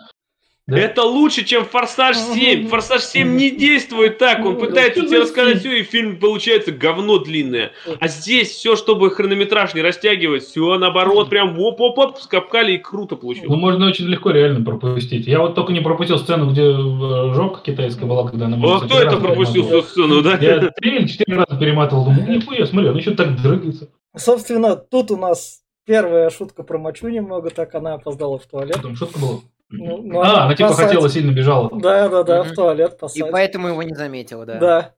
[0.67, 0.79] Да.
[0.79, 2.67] Это лучше, чем Форсаж 7.
[2.69, 4.39] Форсаж 7 не действует так.
[4.43, 7.71] Он Ну, пытается тебе за рассказать все, и фильм получается говно длинное.
[7.99, 13.21] А здесь все, чтобы хронометраж не растягивать, все наоборот, прям воп-воп-воп, скапкали и круто Ну,
[13.21, 13.59] получилось.
[13.59, 15.27] можно очень легко реально пропустить.
[15.27, 18.57] Я вот только не пропустил сцену, где э, жопка китайская была, когда она...
[18.57, 20.35] А кто это пропустил эту сцену, да?
[20.41, 23.89] Я три или четыре раза перематывал, думаю, нихуя, смотри, он еще так дрыгается.
[24.17, 28.77] Собственно, тут у нас первая шутка про мочу немного, так она опоздала в туалет.
[28.77, 29.39] Что там, шутка была?
[29.77, 31.69] Ну, ну, А, она типа хотела, сильно бежала.
[31.73, 33.31] Да, да, да, в туалет И посадить.
[33.31, 34.59] поэтому его не заметила, да.
[34.59, 34.95] Да.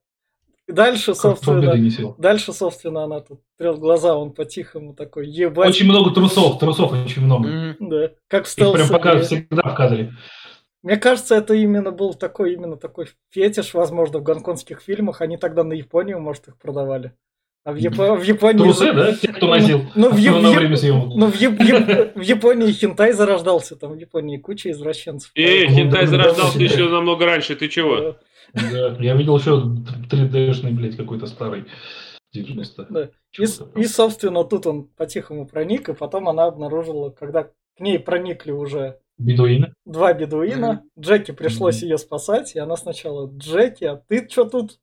[0.68, 5.70] И дальше, Как собственно, дальше, собственно, она тут трет глаза, он по-тихому такой, ебать.
[5.70, 7.76] Очень много трусов, трусов очень много.
[7.80, 10.14] Да, как в Их прям пока всегда в кадре.
[10.84, 15.22] Мне кажется, это именно был такой, именно такой фетиш, возможно, в гонконгских фильмах.
[15.22, 17.14] Они тогда на Японию, может, их продавали.
[17.68, 18.64] А в, Япо- в Японии...
[18.64, 19.14] Трусы, да?
[19.14, 19.82] Те, кто носил.
[19.94, 21.16] Ну, в, Яп- на в Яп- время съемок.
[21.18, 25.32] ну, в, Яп- Яп- в Японии хентай зарождался, там в Японии куча извращенцев.
[25.36, 26.64] Эй, Ну, хентай да, зарождался да.
[26.64, 28.16] еще намного раньше, ты чего?
[28.54, 29.52] Да, я видел еще
[30.10, 31.66] 3D-шный, блядь, какой-то старый.
[32.34, 32.88] 90.
[32.90, 33.10] Да.
[33.38, 33.44] И,
[33.82, 39.00] и, собственно, тут он по-тихому проник, и потом она обнаружила, когда к ней проникли уже
[39.18, 39.74] Бедуины.
[39.86, 41.90] два бедуина, Джеки пришлось Мгм.
[41.90, 44.78] ее спасать, и она сначала, Джеки, а ты что тут?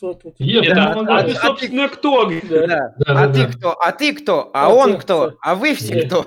[0.00, 0.34] Кто тут?
[0.38, 1.12] Я Это, Да, помогу.
[1.12, 2.24] а а ты, ты- собственно, кто?
[2.24, 2.40] Да.
[2.48, 2.66] Да.
[2.66, 3.52] Да, А да, ты да.
[3.52, 3.70] кто?
[3.72, 4.50] А ты кто?
[4.54, 5.00] А А он кто?
[5.28, 5.36] кто?
[5.42, 6.06] А вы все Да.
[6.06, 6.26] кто?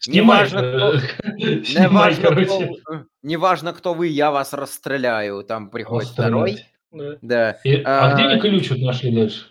[0.00, 2.46] Снимай, Неважно, э, кто- снимай, Неважно, короче.
[2.46, 5.44] кто, э, неважно, кто вы, я вас расстреляю.
[5.44, 6.30] Там приходит Расстрелять.
[6.30, 6.64] второй.
[6.90, 7.18] Да.
[7.22, 7.50] Да.
[7.64, 9.44] И- А А, где они ключ вот нашли дальше?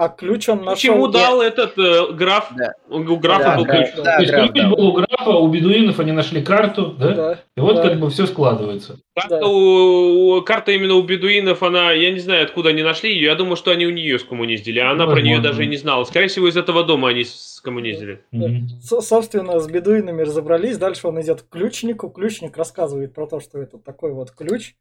[0.00, 0.72] А ключ он нашел...
[0.76, 2.50] Почему дал этот э, граф?
[2.56, 2.72] Да.
[2.88, 3.94] У графа Да, был да, ключ.
[3.98, 4.68] да, То есть граф, ключ да.
[4.70, 7.08] был у графа, у бедуинов они нашли карту, да?
[7.14, 7.38] Да.
[7.54, 7.82] И вот Да.
[7.82, 8.98] как бы все складывается.
[9.14, 9.46] Карта, Да.
[9.46, 13.24] у, у- карта именно у бедуинов, она, я не знаю, откуда они нашли ее.
[13.26, 15.50] Я думаю, что они у нее скоммуниздили, а она про нее Возможно.
[15.50, 16.04] даже и не знала.
[16.04, 18.22] Скорее всего, из этого дома они скоммуниздили.
[18.32, 18.46] Да.
[18.82, 20.78] Со- собственно, с бедуинами разобрались.
[20.78, 22.08] Дальше он идет к ключнику.
[22.08, 24.72] Ключник рассказывает про то, что это такой вот ключ.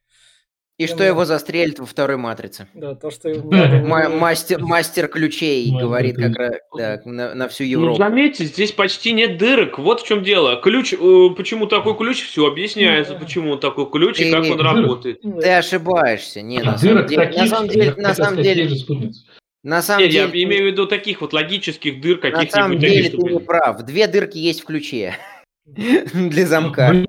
[0.80, 1.08] И что Да.
[1.08, 2.68] его застрелят во второй матрице.
[2.74, 3.30] Да, то, что...
[3.44, 7.98] Мастер, мастер ключей говорит как раз да, на, на всю Ну, Европу.
[7.98, 9.78] заметьте, здесь почти нет дырок.
[9.78, 10.56] Вот в чем дело.
[10.62, 10.98] Ключ, э,
[11.36, 15.20] почему такой ключ, все объясняется, Ну, почему он такой ключ и как он работает.
[15.22, 16.42] Ты ошибаешься.
[16.42, 19.26] Не, на А самом деле, на самом я деле, на самом деле, же спутницы.
[19.64, 22.80] на самом Нет, я деле, имею в виду таких вот логических дыр на самом каких-нибудь.
[22.80, 23.82] деле таких, ты не прав.
[23.84, 25.14] Две дырки есть в ключе
[25.66, 26.90] для замка.
[26.92, 27.08] Блин,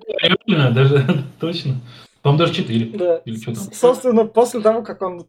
[0.49, 1.81] реально, даже точно.
[2.23, 2.87] Там даже четыре.
[2.97, 3.17] Да.
[3.25, 3.73] Или что там?
[3.73, 5.27] Собственно, после того, как он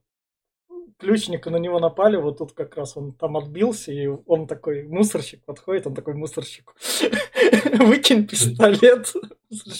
[1.02, 5.44] ключника на него напали, вот тут как раз он там отбился, и он такой мусорщик
[5.44, 6.74] подходит, он такой мусорщик.
[7.80, 9.12] Выкинь пистолет.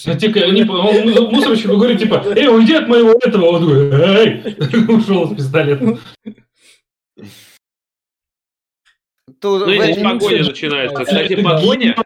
[0.06, 3.94] А те, они, он му- мусорщику говорит, типа, эй, уйди от моего этого, он говорит,
[3.94, 6.00] эй, ушел с пистолетом.
[9.40, 11.04] Тут Ну здесь погоня начинается.
[11.04, 11.96] Кстати, погоня...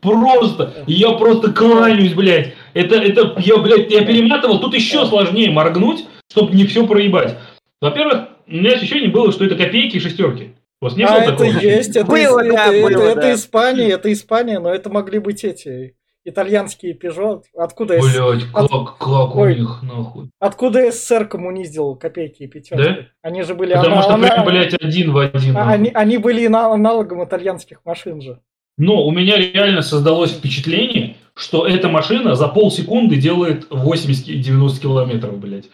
[0.00, 2.54] Просто, я просто кланяюсь, блядь.
[2.74, 7.36] Это, это, я, блядь, я перематывал, тут еще сложнее моргнуть, чтобы не все проебать.
[7.80, 10.54] Во-первых, у меня ощущение было, что это копейки и шестерки.
[10.80, 11.76] У вас не было А это такого ощущения?
[11.76, 13.34] есть, это, Было, из- да, это- было, это- это да.
[13.34, 17.42] Испания, это Испания, но это могли быть эти итальянские Peugeot.
[17.56, 19.54] Откуда, С- Блядь, как, как у Ой.
[19.56, 20.30] них, нахуй.
[20.38, 22.82] откуда СССР коммуниздил копейки и пятерки?
[22.82, 22.96] Да?
[23.22, 25.56] Они же были Потому ана- что прям, блядь, один в один.
[25.56, 28.40] а- они, они были ана- аналогом итальянских машин же.
[28.80, 35.66] Но у меня реально создалось впечатление, что эта машина за полсекунды делает 80-90 километров, блядь.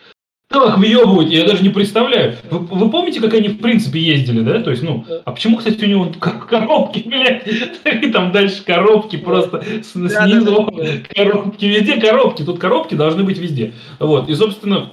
[0.49, 2.35] Так въебывать, я даже не представляю.
[2.51, 4.61] Вы, вы помните, как они в принципе ездили, да?
[4.61, 7.47] То есть, ну, а почему, кстати, у него коробки, блядь,
[7.85, 10.69] и там дальше коробки просто снизу,
[11.15, 13.73] коробки, везде коробки, тут коробки должны быть везде.
[14.01, 14.91] Вот, и, собственно,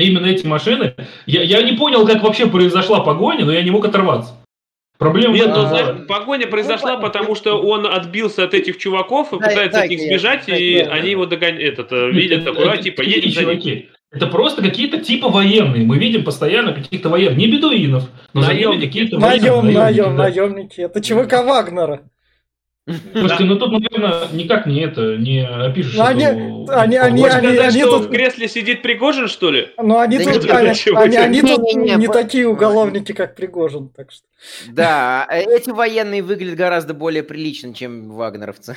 [0.00, 0.94] именно эти машины,
[1.26, 4.34] я, я не понял, как вообще произошла погоня, но я не мог оторваться.
[4.98, 7.08] Проблема Нет, в ну, знаешь, погоня произошла, понятно.
[7.08, 10.62] потому что он отбился от этих чуваков и Дай- пытается от дай-ка них сбежать, дай-ка
[10.62, 13.40] и я- они его догоняют, этот, э, видят это- такой, а, это типа, едем за
[13.40, 13.50] ним.
[13.50, 13.88] чуваки.
[14.12, 15.84] Это просто какие-то типа военные.
[15.84, 18.86] Мы видим постоянно каких-то военных, не бедуинов, но за ними Наемники.
[18.86, 20.22] какие-то Наем, военные, наем, да.
[20.22, 20.80] наемники.
[20.80, 22.00] Это ЧВК Вагнера.
[23.12, 25.94] Слушайте, ну тут, наверное, никак не это, не опишешь.
[25.96, 29.26] Ну, они- эту- они- они- Хочешь они- сказать, они что тут- в кресле сидит Пригожин,
[29.26, 29.70] что ли?
[29.76, 33.34] Но они Да тут, нет, они, они- они тут Не-не-не, не по- такие уголовники, как
[33.34, 33.88] Пригожин.
[33.88, 34.24] Так что.
[34.68, 38.76] Да, э, эти военные выглядят гораздо более прилично, чем вагнеровцы.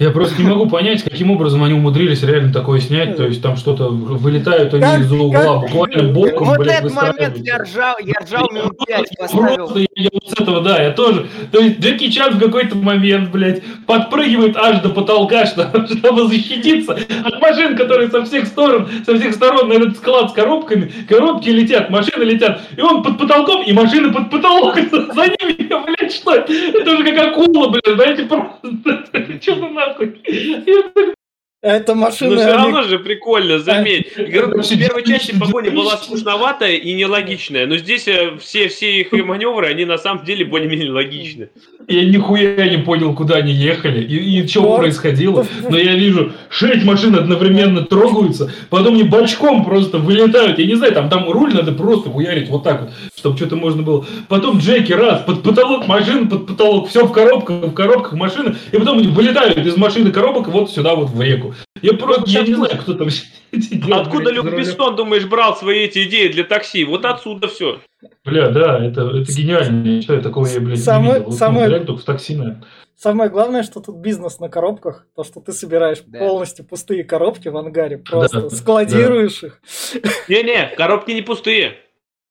[0.00, 3.16] Я просто не могу понять, каким образом они умудрились реально такое снять.
[3.16, 6.94] То есть там что-то вылетают они Как- из-за угла, как- буквально боком, Вот блядь, этот
[6.94, 9.56] момент я ржал, я ржал минут пять, поставил.
[9.56, 11.26] Просто я вот с этого, да, я тоже.
[11.50, 16.96] То есть Джеки Чан в какой-то момент, блядь, подпрыгивает аж до потолка, чтобы, чтобы защититься
[17.24, 21.48] от машин, которые со всех сторон, со всех сторон на этот склад с коробками, коробки
[21.48, 26.34] летят, машины летят, и он под потолком, и машины под потолок, за ними, блядь, что?
[26.34, 29.04] Это уже как акула, блядь, знаете, просто,
[29.42, 29.56] что
[29.88, 30.20] за нахуй?
[30.66, 31.17] Я так
[31.60, 32.36] Это Но машина...
[32.36, 34.12] все они- равно же прикольно, заметь.
[34.16, 39.66] В первой части погоня была скучноватая и нелогичная, но здесь э, все, все их маневры,
[39.66, 41.48] они на самом деле более-менее логичны.
[41.88, 44.78] Я нихуя не понял, куда они ехали и, и что Вот.
[44.78, 45.44] происходило.
[45.68, 50.60] Но я вижу, шесть машин одновременно трогаются, потом они бочком просто вылетают.
[50.60, 53.82] Я не знаю, там, там руль надо просто хуярить вот так вот, чтобы что-то можно
[53.82, 54.06] было.
[54.28, 58.76] Потом Джеки раз, под потолок машин, под потолок, все в коробках, в коробках машины, и
[58.76, 61.47] потом они вылетают из машины коробок вот сюда вот в реку.
[61.82, 63.94] Я просто, я не знаю, кто там сидел.
[64.00, 64.54] Откуда блядь, Люк.
[64.56, 66.84] Бессон, думаешь, брал свои эти идеи для такси?
[66.84, 67.80] Вот отсюда все.
[68.24, 69.86] Бля, да, это, это гениально.
[69.86, 71.30] Я считаю, такого я, блядь, Самое- не видел.
[71.30, 72.64] Вот, самое- реально только в такси, наверное.
[72.96, 76.18] Самое главное, что тут бизнес на коробках, то, что ты собираешь Да.
[76.18, 79.60] полностью пустые коробки в ангаре, просто Да, складируешь их.
[80.28, 81.74] Не-не, коробки не пустые.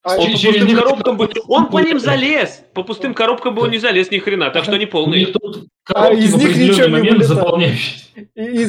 [0.09, 1.29] А Он через- по пустым них- коробкам бы...
[1.47, 2.63] Он по ним залез.
[2.73, 5.19] По пустым коробкам бы он не залез ни хрена, так что они полные.
[5.25, 7.31] них тут А из них ничего не момент из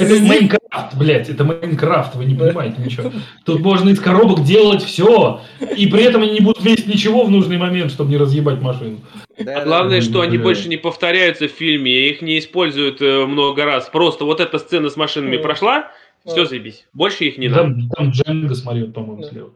[0.03, 2.47] Это них- Майнкрафт, блядь, это Майнкрафт, вы не Да.
[2.47, 3.13] понимаете ничего.
[3.45, 5.41] Тут можно из коробок делать все,
[5.77, 8.99] и при этом они не будут весить ничего в нужный момент, чтобы не разъебать машину.
[9.39, 10.45] Да, А главное, что они Бля.
[10.45, 13.89] больше не повторяются в фильме, их не используют э, много раз.
[13.89, 15.43] Просто вот эта сцена с машинами Да.
[15.43, 15.93] прошла,
[16.25, 16.33] Да.
[16.33, 16.87] все заебись.
[16.93, 17.63] Больше их не надо.
[17.63, 19.29] Там, там Джанго смотрел, по-моему, Да.
[19.29, 19.51] слева.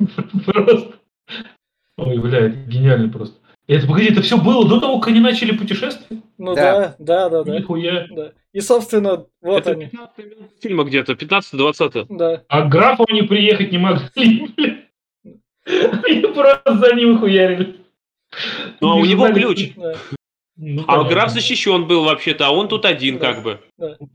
[0.46, 0.88] Просто.
[1.98, 3.36] Ой, блядь, гениально просто.
[3.66, 6.22] Это, погоди, это все было до того, как они начали путешествовать?
[6.38, 6.94] Ну Да.
[6.98, 7.58] да, да, да, да.
[7.58, 8.06] Нихуя.
[8.10, 8.32] да.
[8.54, 9.86] И, собственно, вот Это они.
[9.88, 12.06] 15 минут фильма где-то, 15-20.
[12.08, 12.42] Да.
[12.48, 14.84] А графу они приехать не могли, блядь.
[15.66, 17.76] Они просто за ним хуярили.
[18.80, 19.72] Ну, а у Не него ключ.
[20.60, 21.08] Ну, А понятно.
[21.10, 23.32] граф защищен был вообще-то, а он тут один Да.
[23.32, 23.60] как бы.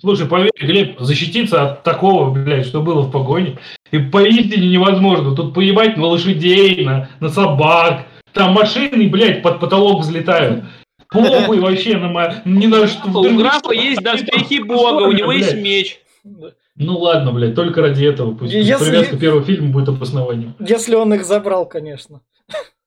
[0.01, 3.59] Слушай, поверь, Глеб, защититься от такого, блядь, что было в погоне,
[3.91, 5.33] и поистине невозможно.
[5.35, 8.07] Тут поебать на лошадей, на, на собак.
[8.33, 10.65] Там машины, блядь, под потолок взлетают.
[11.09, 13.07] Похуй вообще на ни на что.
[13.21, 15.99] У графа есть доспехи бога, у него есть меч.
[16.75, 18.33] Ну ладно, блядь, только ради этого.
[18.33, 20.55] Пусть Если- привязка первого фильма будет обоснованием.
[20.59, 22.19] Если он их забрал, конечно.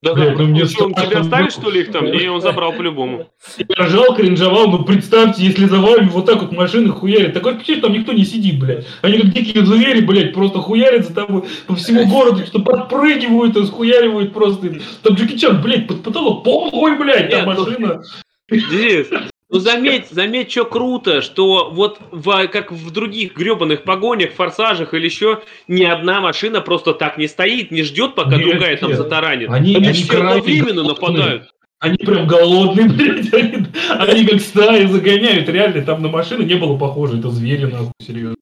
[0.07, 2.07] Да, да, ну мне что, он тебя оставит, что ли, их там?
[2.07, 3.29] И он забрал по-любому.
[3.59, 7.35] Я ржал, кринжовал, но представьте, если за вами вот так вот машины хуярят.
[7.35, 8.87] Такое впечатление, там никто не сидит, блядь.
[9.03, 13.67] Они как дикие звери, блядь, просто хуярят за тобой по всему городу, что подпрыгивают и
[13.67, 14.75] схуяривают просто.
[15.03, 18.03] Там Джеки Чан, блядь, под потолок, похуй, блядь, там ну- машина.
[18.51, 19.09] Денис,
[19.49, 25.05] ну заметь, заметь, что круто, что вот в, как в других гребаных погонях, форсажах или
[25.05, 28.99] еще, ни одна машина просто так не стоит, не ждет, пока Нет, другая там нет.
[28.99, 29.49] затаранит.
[29.51, 30.89] Они- Они, они все одновременно голодные.
[30.95, 31.51] нападают.
[31.79, 36.77] Они прям голодные, блядь, они, они как стаи загоняют, реально, там на машины не было
[36.79, 38.37] похоже, это звери, нахуй, серьезно.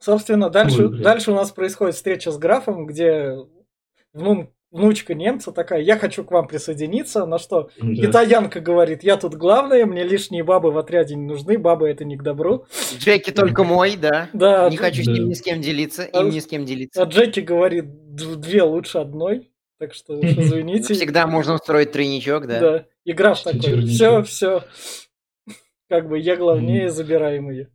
[0.00, 3.36] Собственно, дальше, Ой, дальше у нас происходит встреча с графом, где
[4.14, 7.94] вну- внучка немца такая, я хочу к вам присоединиться, на что Да.
[7.94, 12.16] китаянка говорит, я тут главная, мне лишние бабы в отряде не нужны, бабы это не
[12.16, 12.66] к добру.
[12.98, 14.28] Джеки только мой, да.
[14.32, 16.62] Да, Не а- хочу с ним ни с кем делиться, А- им ни с кем
[16.62, 17.02] а делиться.
[17.02, 20.20] Джеки говорит, «Д- две лучше одной, так что уж
[20.62, 20.94] извините.
[20.94, 22.60] Всегда можно устроить тройничок, да.
[22.60, 22.86] Да.
[23.04, 24.62] И граф такой, все, все,
[25.88, 27.68] как бы я главнее, забираем ее.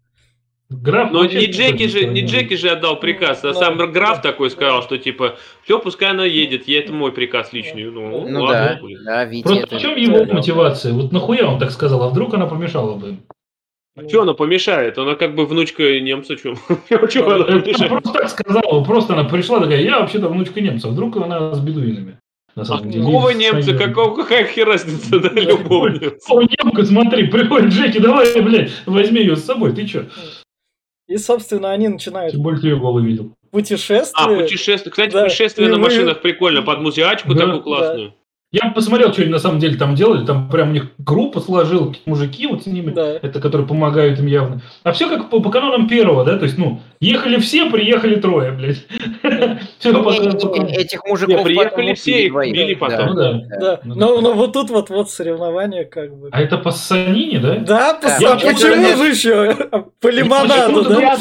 [0.70, 2.22] Граф Но вообще не Джеки же, не.
[2.22, 3.54] Джеки же отдал приказ, а Да.
[3.54, 4.32] сам граф Да.
[4.32, 7.84] такой сказал, что типа, все, пускай она едет, я это мой приказ личный.
[7.84, 9.00] Ну, Ну ладно, да, блин.
[9.06, 9.78] да, Витя, Просто это...
[9.78, 10.34] в чем его Да.
[10.34, 10.94] мотивация?
[10.94, 13.10] Вот нахуя он так сказал, а вдруг она помешала бы?
[13.10, 13.20] им?
[14.10, 14.98] Что она помешает?
[14.98, 16.56] Она как бы внучка немца, чем?
[16.90, 22.18] Просто так сказала, просто она пришла такая, я вообще-то внучка немца, вдруг она с бедуинами.
[22.56, 23.04] На А деле.
[23.06, 23.78] какого немца?
[23.78, 26.18] Какого, какая хер разница, да, любого немца?
[26.34, 30.06] О, немка, смотри, приходит Джеки, давай, блядь, возьми ее с собой, ты чё?
[31.08, 33.36] И, собственно, они начинают Тем более ты ее голый видел.
[33.52, 34.06] путешествие.
[34.14, 34.92] А, путешествие.
[34.92, 35.24] Кстати, Да.
[35.26, 37.42] путешествие И на вы- машинах прикольно, под музыачку Да.
[37.46, 38.14] такую классную.
[38.56, 41.94] Я посмотрел, что они на самом деле там делали, там прям у них группа сложил,
[42.06, 43.20] мужики вот с ними, Да.
[43.22, 44.62] это которые помогают им явно.
[44.84, 48.54] А все как по, по канонам первого, да, то есть, ну, ехали все, приехали трое,
[48.54, 48.86] блядь.
[49.84, 53.08] Не, Этих мужиков Не, приехали потом все, их убили потом.
[53.08, 53.42] Ну да.
[53.60, 56.30] Да, Ну но, но вот тут вот, вот соревнования как бы.
[56.32, 57.56] А это по Санине, да?
[57.58, 59.54] Да, а почему же еще?
[60.00, 61.18] По лимонаду, да?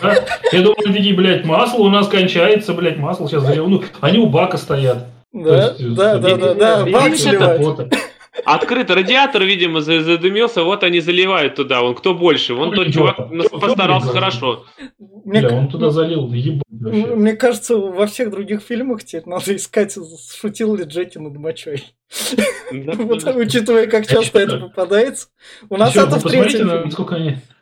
[0.00, 0.14] Да?
[0.52, 3.68] Я думаю, они такие, блядь, масло у нас кончается, блядь, масло сейчас заливаю.
[3.68, 5.04] Ну, они у бака стоят.
[5.32, 7.12] Да, есть, да, э, да, да, да, бак.
[8.44, 11.82] Открыто радиатор, видимо, за- задымился, вот они заливают туда.
[11.82, 12.54] Вон кто больше.
[12.54, 13.16] Вон тот Ну, чувак
[13.50, 14.64] постарался хорошо.
[15.24, 17.06] Мне, Бля, он туда залил, ебать вообще.
[17.14, 19.96] мне кажется, во всех других фильмах теперь надо искать,
[20.40, 21.84] шутил ли Джеки над мочой.
[22.70, 25.28] Учитывая, как часто это попадается.
[25.68, 26.90] У нас это в третьем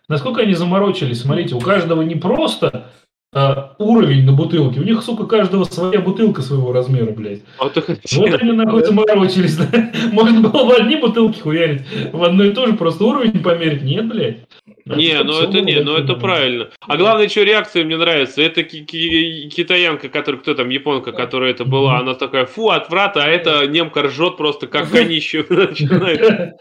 [0.09, 1.23] насколько они заморочились.
[1.23, 2.91] Смотрите, у каждого не просто
[3.37, 4.81] а, уровень на бутылке.
[4.81, 7.43] У них, сука, каждого своя бутылка своего размера, блядь.
[7.59, 9.57] Вот, Вот они нахуй заморочились.
[9.59, 9.93] да.
[10.11, 13.83] Можно было в одни бутылки хуярить, в одно и то же, просто уровень померить.
[13.83, 14.39] Нет, блядь.
[14.87, 16.69] Не, ну это не, ну это правильно.
[16.81, 21.51] А главное, что реакция мне нравится, это ки- ки- китаянка, которая, кто там, японка, которая
[21.51, 25.45] это была, она такая, фу, отврата, а эта немка ржет просто как конище.
[25.51, 26.55] начинает.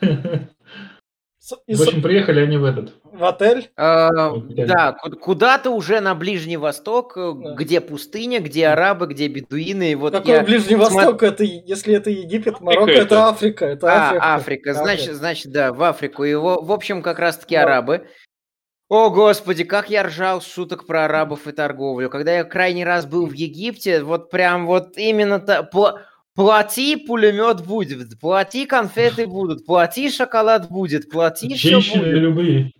[1.52, 2.94] С- и В с- общем, приехали они в этот.
[3.04, 3.70] в отель.
[3.76, 4.10] А.
[4.48, 7.54] Да, ку- куда-то уже на Ближний Восток, э, Да.
[7.54, 9.92] где пустыня, где арабы, где бедуины.
[9.92, 11.22] и Вот Какой я Ближний смо- Восток?
[11.22, 13.02] Это, е- если это Египет, Марокко, это.
[13.02, 13.64] это Африка.
[13.66, 14.34] Это А, Африка.
[14.34, 14.74] Африка.
[14.74, 15.14] Значит, Африка.
[15.16, 16.24] значит, да, в Африку.
[16.24, 17.62] И во- в общем, как раз-таки Да.
[17.64, 18.06] арабы.
[18.88, 22.10] О, господи, как я ржал шуток про арабов и торговлю.
[22.10, 25.66] Когда я крайний раз был в Египте, вот прям вот именно то...
[25.72, 26.00] пла-
[26.34, 32.14] Плати, пулемет будет, плати, конфеты будут, плати, шоколад будет, плати, все Женщины будет.
[32.22, 32.72] любые.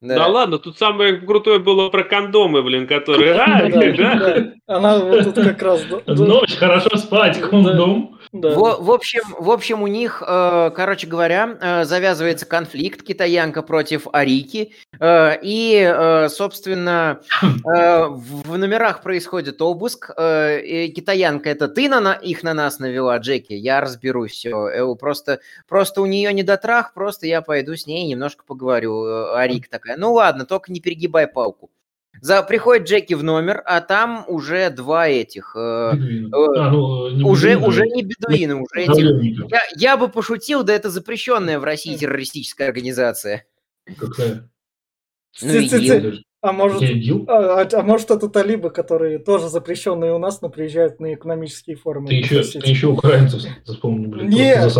[0.00, 3.34] Да ладно, тут самое крутое было про кондомы, блин, которые...
[3.34, 4.14] А, Да, да?
[4.14, 4.52] да.
[4.66, 5.82] Она вот тут как раз...
[5.84, 8.18] да, да, Ночь, хорошо спать, кондом.
[8.34, 8.54] Да.
[8.54, 14.08] Во- В, общем, в общем, у них, э, короче говоря, э, завязывается конфликт китаянка против
[14.12, 14.72] Арики.
[14.98, 17.20] э, и, собственно,
[17.64, 20.10] в в номерах происходит обыск.
[20.14, 23.52] китаянка это ты на, их на нас навела, Джеки.
[23.52, 24.94] Я разберусь все.
[24.96, 29.32] Просто, просто у нее недотрах, просто я пойду с ней немножко поговорю.
[29.34, 31.70] Арика такая, ну ладно, только не перегибай палку.
[32.24, 35.54] За, приходит Джеки в номер, а там уже два этих.
[35.54, 40.62] э, э, А, ну, уже, бедуины, уже не бедуины, уже этих я, я бы пошутил,
[40.62, 43.44] да это запрещенная в России террористическая организация.
[43.98, 44.48] Какая?
[45.42, 45.52] Ну.
[45.52, 46.22] ИГИЛ.
[46.44, 46.82] А может,
[47.26, 51.74] а, а- а может это талибы, которые тоже запрещенные у нас, но приезжают на экономические
[51.76, 52.08] форумы.
[52.08, 54.28] Ты еще, ты еще украинцев вспомни, блин.
[54.28, 54.70] Нет.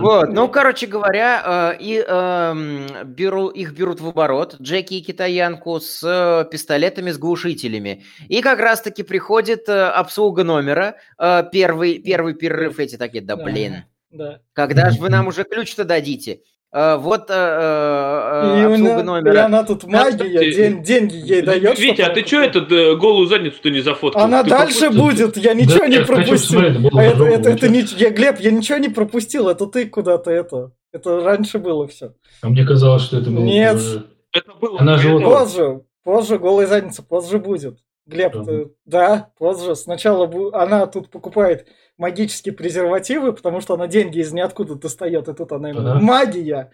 [0.00, 5.78] Вот, ну, короче говоря, э, и, эм, беру, их берут в оборот, Джеки и китаянку,
[5.78, 8.02] с э, пистолетами, с глушителями.
[8.28, 13.44] И как раз-таки приходит э, обслуга номера, э, первый, первый перерыв, эти такие, да Да.
[13.44, 14.40] блин, Да.
[14.54, 16.40] когда же вы нам уже ключ-то дадите?
[16.74, 19.44] Э, вот э, э, И, обслуга на- и номера.
[19.44, 21.78] она тут магия, кстати, ден- деньги ей дает.
[21.78, 24.22] Витя, а ты что этот э, голую задницу-то не зафоткал?
[24.22, 25.02] Она Ты дальше пропустил?
[25.26, 26.32] будет, я ничего Да, не я пропустил.
[26.60, 27.80] посмотреть, было А это, это, это не...
[27.98, 30.70] Я, Глеб, я ничего не пропустил, это ты куда-то это...
[30.94, 32.14] Это раньше было все.
[32.40, 33.44] А мне казалось, что это было...
[33.44, 33.76] Нет.
[33.76, 34.80] уже- Это было...
[34.80, 37.78] Она же вот- Позже, позже, голая задница, позже будет.
[38.06, 38.44] Глеб, Ага.
[38.44, 39.76] ты- да, позже.
[39.76, 41.66] Сначала бу- она тут покупает
[41.98, 46.00] магические презервативы, потому что она деньги из ниоткуда достает, и тут она ему Ага.
[46.00, 46.70] магия.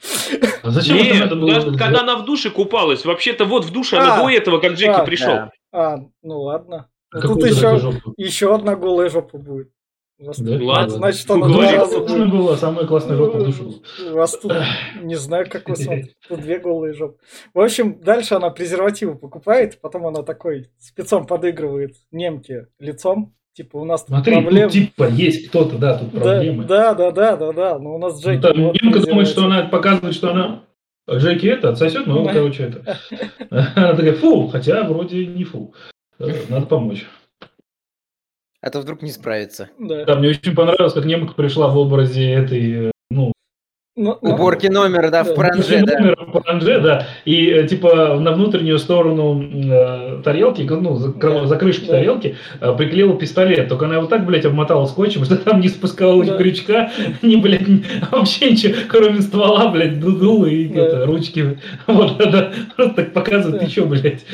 [0.63, 1.55] А зачем Нет, это было?
[1.55, 4.73] даже когда она в душе купалась, вообще-то вот в душе она А, до этого, как
[4.73, 5.29] Джеки а, пришел.
[5.35, 5.51] Да.
[5.73, 6.89] А, ну ладно.
[7.11, 8.13] А тут еще, жопу?
[8.17, 9.71] еще одна голая жопа будет.
[10.19, 10.59] Вас Да?
[10.61, 10.89] Ладно.
[10.91, 12.31] Значит, она два раза Классная будет.
[12.33, 13.75] была, самая классная жопа в душу.
[14.11, 14.53] У вас тут,
[15.01, 17.19] не знаю, как вы смотрите, тут две голые жопы.
[17.55, 23.37] В общем, дальше она презервативы покупает, потом она такой спецом подыгрывает немке лицом.
[23.59, 24.63] Типа, у нас тут Смотри, проблемы.
[24.67, 26.63] тут типа есть кто-то, да, тут Да, проблемы.
[26.65, 27.79] да, да, да, да, да.
[27.81, 28.41] Но у нас Ну, Джеки.
[28.41, 29.33] там вот Немка думает, презерватив.
[29.33, 30.61] что она показывает, что она
[31.11, 32.33] Джеки это отсосет, но, Да.
[32.35, 32.99] короче, это.
[33.51, 35.75] Она такая, фу, хотя вроде не фу.
[36.21, 37.05] Э, Надо помочь.
[38.61, 39.71] А то вдруг не справится.
[39.81, 40.05] Да.
[40.05, 43.33] Да, мне очень понравилось, как немка пришла в образе этой, э, ну,
[43.97, 46.15] Ну, ну, Уборки номера, да, в паранже, да.
[46.33, 51.47] Паранже, да, и э, типа на внутреннюю сторону э, тарелки, ну, за, Да.
[51.47, 51.93] за крышки Да.
[51.93, 56.23] тарелки э, приклеила пистолет, только она его так, блядь, обмотала скотчем, что там не спускала
[56.23, 56.37] ни Да.
[56.37, 56.91] крючка,
[57.23, 60.81] ни, блядь, ни- вообще ничего, кроме ствола, блядь, дула и Да.
[60.83, 61.59] это, ручки.
[61.87, 63.67] Вот, да, просто так показывает, Да.
[63.67, 64.25] ты чё, блядь.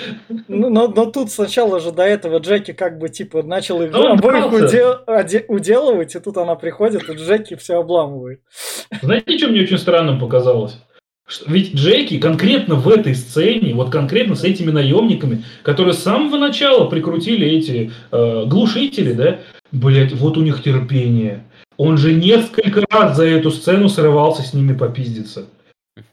[0.48, 4.12] Ну, но, но тут сначала же до этого Джеки как бы типа начал их он
[4.12, 8.40] обоих удел- оде- уделывать, и тут она приходит, и Джеки все обламывает.
[9.02, 10.78] Знаете, что мне очень странным показалось?
[11.46, 16.84] Ведь Джеки конкретно в этой сцене, вот конкретно с этими наемниками, которые с самого начала
[16.84, 19.40] прикрутили эти э, глушители, да,
[19.72, 21.44] блять, вот у них терпение.
[21.78, 25.46] Он же несколько раз за эту сцену срывался с ними попиздиться.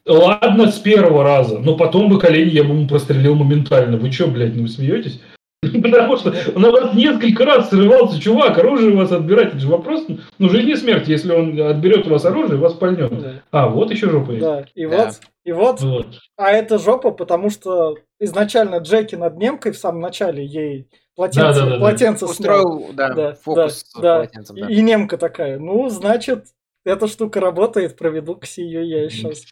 [0.06, 3.98] Ладно, с первого раза, но потом бы колени я бы ему прострелил моментально.
[3.98, 5.20] Вы что, блядь, ну вы смеетесь?
[5.84, 9.68] Потому что он на вас несколько раз срывался, чувак, оружие у вас отбирать, это же
[9.68, 10.06] вопрос,
[10.40, 13.12] ну, жизнь и смерть, если он отберет у вас оружие, вас пальнет.
[13.22, 13.34] Да.
[13.52, 14.42] А, вот еще жопа есть.
[14.44, 15.06] Да, и Да.
[15.06, 16.08] вот, и вот, Вот.
[16.36, 21.80] а это жопа, потому что изначально Джеки над немкой в самом начале ей полотенце, Да-да-да-да.
[21.80, 22.32] полотенце снял.
[22.32, 24.16] Устроил, да, Да, фокус с да, да.
[24.16, 24.68] полотенцем, да.
[24.68, 26.46] И, и немка такая, ну, значит,
[26.84, 29.44] эта штука работает, проведу к ее я сейчас.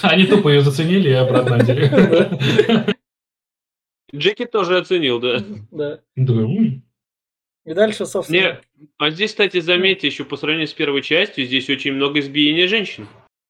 [0.00, 1.58] Они тупо ее заценили и обратно.
[4.14, 5.42] Джеки тоже оценил, да.
[5.70, 6.00] Да.
[6.16, 6.82] «М,
[7.66, 8.36] И дальше, собственно...
[8.36, 8.60] Не,
[8.98, 13.06] а здесь, кстати, заметьте, еще по сравнению с первой частью, здесь очень много избиения женщин.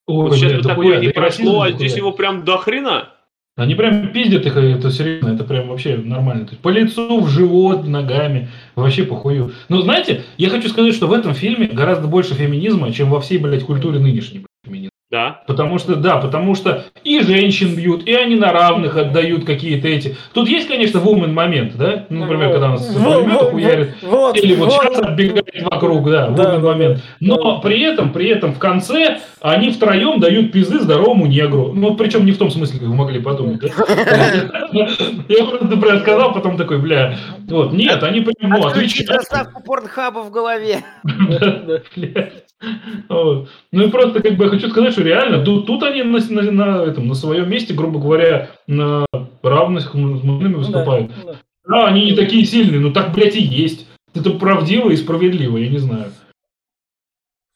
[0.07, 3.15] Ой, Вот сейчас бы да такое не да прошло, а здесь его прям до хрена.
[3.57, 6.47] Они прям пиздят их, это серьезно, это прям вообще нормально.
[6.47, 9.53] То есть по лицу, в живот, ногами, вообще похую.
[9.69, 13.39] Но знаете, я хочу сказать, что в этом фильме гораздо больше феминизма, чем во всей,
[13.39, 14.47] блядь, культуре нынешней.
[14.65, 14.91] Феминизма.
[15.11, 15.43] Да.
[15.49, 20.17] Потому что, да, потому что и женщин бьют, и они на равных отдают какие-то эти.
[20.33, 22.07] Тут есть, конечно, вумен момент, да?
[22.11, 23.97] Ну, например, когда нас с пулемета хуярит.
[24.03, 24.83] Вот, Или вот вот.
[24.83, 27.03] сейчас отбегает вокруг, да, Да, вумен да, момент.
[27.19, 31.73] Но при этом, при этом в конце они втроем дают пизды здоровому негру.
[31.75, 33.69] Ну, причем не в том смысле, как вы могли подумать, да?
[35.29, 37.17] Я просто прям сказал, потом такой, бля,
[37.49, 39.11] вот, нет, они прям, ну, отвечают.
[39.11, 40.85] заставку порнхаба в голове.
[42.61, 43.49] Блядь.
[43.73, 46.51] Ну и просто как бы я хочу сказать, что реально тут, тут они на, на,
[46.51, 49.07] на этом, на своем месте, грубо говоря, на
[49.43, 51.09] равных с мужчинами выступают.
[51.25, 51.39] Да, да.
[51.65, 53.87] Да, они не такие сильные, но так, блядь, и есть.
[54.15, 56.13] Это правдиво и справедливо, я не знаю.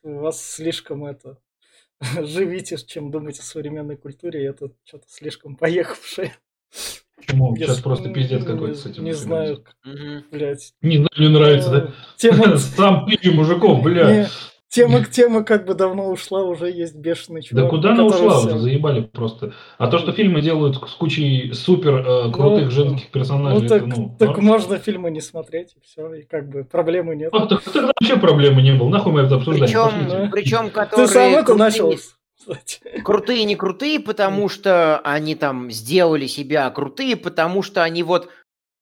[0.03, 1.39] У вас слишком это
[2.21, 6.35] живите, чем думаете о современной культуре, и это что-то слишком поехавшее.
[7.17, 7.55] Почему?
[7.57, 9.05] Я Сейчас с- просто пиздец какой-то с этим.
[9.05, 9.65] Не знаю,
[10.31, 10.75] блядь.
[10.83, 11.93] Не знаю, мне нравится, да?
[12.17, 14.29] Тема, Сам ты мужиков, бля.
[14.75, 17.71] Тема, тема как бы давно ушла, уже есть бешеный Да чувак.
[17.71, 19.53] куда она ушла всем- уже, заебали просто.
[19.79, 23.87] А то, что фильмы делают с кучей супер э, крутых Ну, женских персонажей, Ну так,
[23.87, 24.17] это, ну...
[24.19, 24.45] так норм.
[24.45, 27.31] можно фильмы не смотреть, и все, и как бы проблемы нет.
[27.33, 28.89] А, так тогда вообще проблемы не было.
[28.89, 29.67] Нахуй мы это обсуждали?
[29.71, 30.29] Причем, да.
[30.33, 31.95] причем, Ты которые сам это крутые- начал,
[33.05, 38.29] крутые не крутые, потому что они там сделали себя крутые, потому что они вот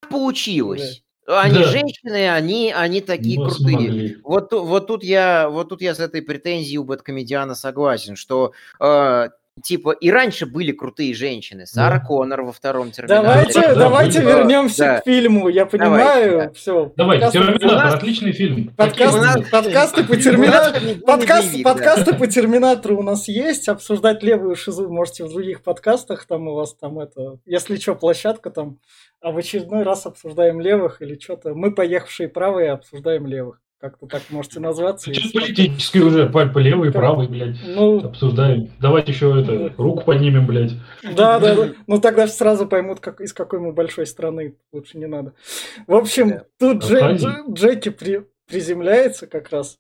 [0.00, 1.02] так получилось.
[1.26, 1.64] Они Да.
[1.64, 3.76] женщины, они, они такие Мы крутые.
[3.78, 4.16] смогли.
[4.24, 9.28] Вот, вот тут я, вот тут я с этой претензией у Бэткомедиана согласен, что э,
[9.60, 11.66] типа и раньше были крутые женщины.
[11.66, 12.04] Сара Да.
[12.06, 13.28] Коннор во втором Терминаторе.
[13.28, 14.38] Давайте, да, давайте да.
[14.38, 15.00] вернемся Да.
[15.00, 15.48] к фильму.
[15.48, 16.52] Я Давайте, понимаю, да.
[16.52, 16.92] все.
[16.96, 18.74] Давайте, нас- Терминатор, отличный фильм.
[18.76, 20.86] Подкаст, нас- подкасты по нас терминатору.
[21.06, 21.72] Подкаст, боевик, да.
[21.74, 23.68] подкасты по терминатору у нас есть.
[23.68, 26.24] Обсуждать левую шизу можете в других подкастах.
[26.26, 27.38] Там у вас там это.
[27.44, 28.78] Если что, площадка там.
[29.20, 31.54] А в очередной раз обсуждаем левых или что-то.
[31.54, 33.60] Мы поехавшие правые обсуждаем левых.
[33.82, 35.10] Как-то так можете назваться.
[35.10, 35.46] и Что спокойно.
[35.56, 38.70] политический уже, по, по левой, правой, блядь, Ну, обсуждаем.
[38.80, 40.74] Давайте еще это, руку поднимем, блядь.
[41.02, 41.68] Да, да, да.
[41.88, 44.54] Ну тогда сразу поймут, как, из какой мы большой страны.
[44.72, 45.32] Лучше не надо.
[45.88, 47.26] В общем, тут Дже- Отходи.
[47.26, 49.78] Дже- Джеки при- приземляется как раз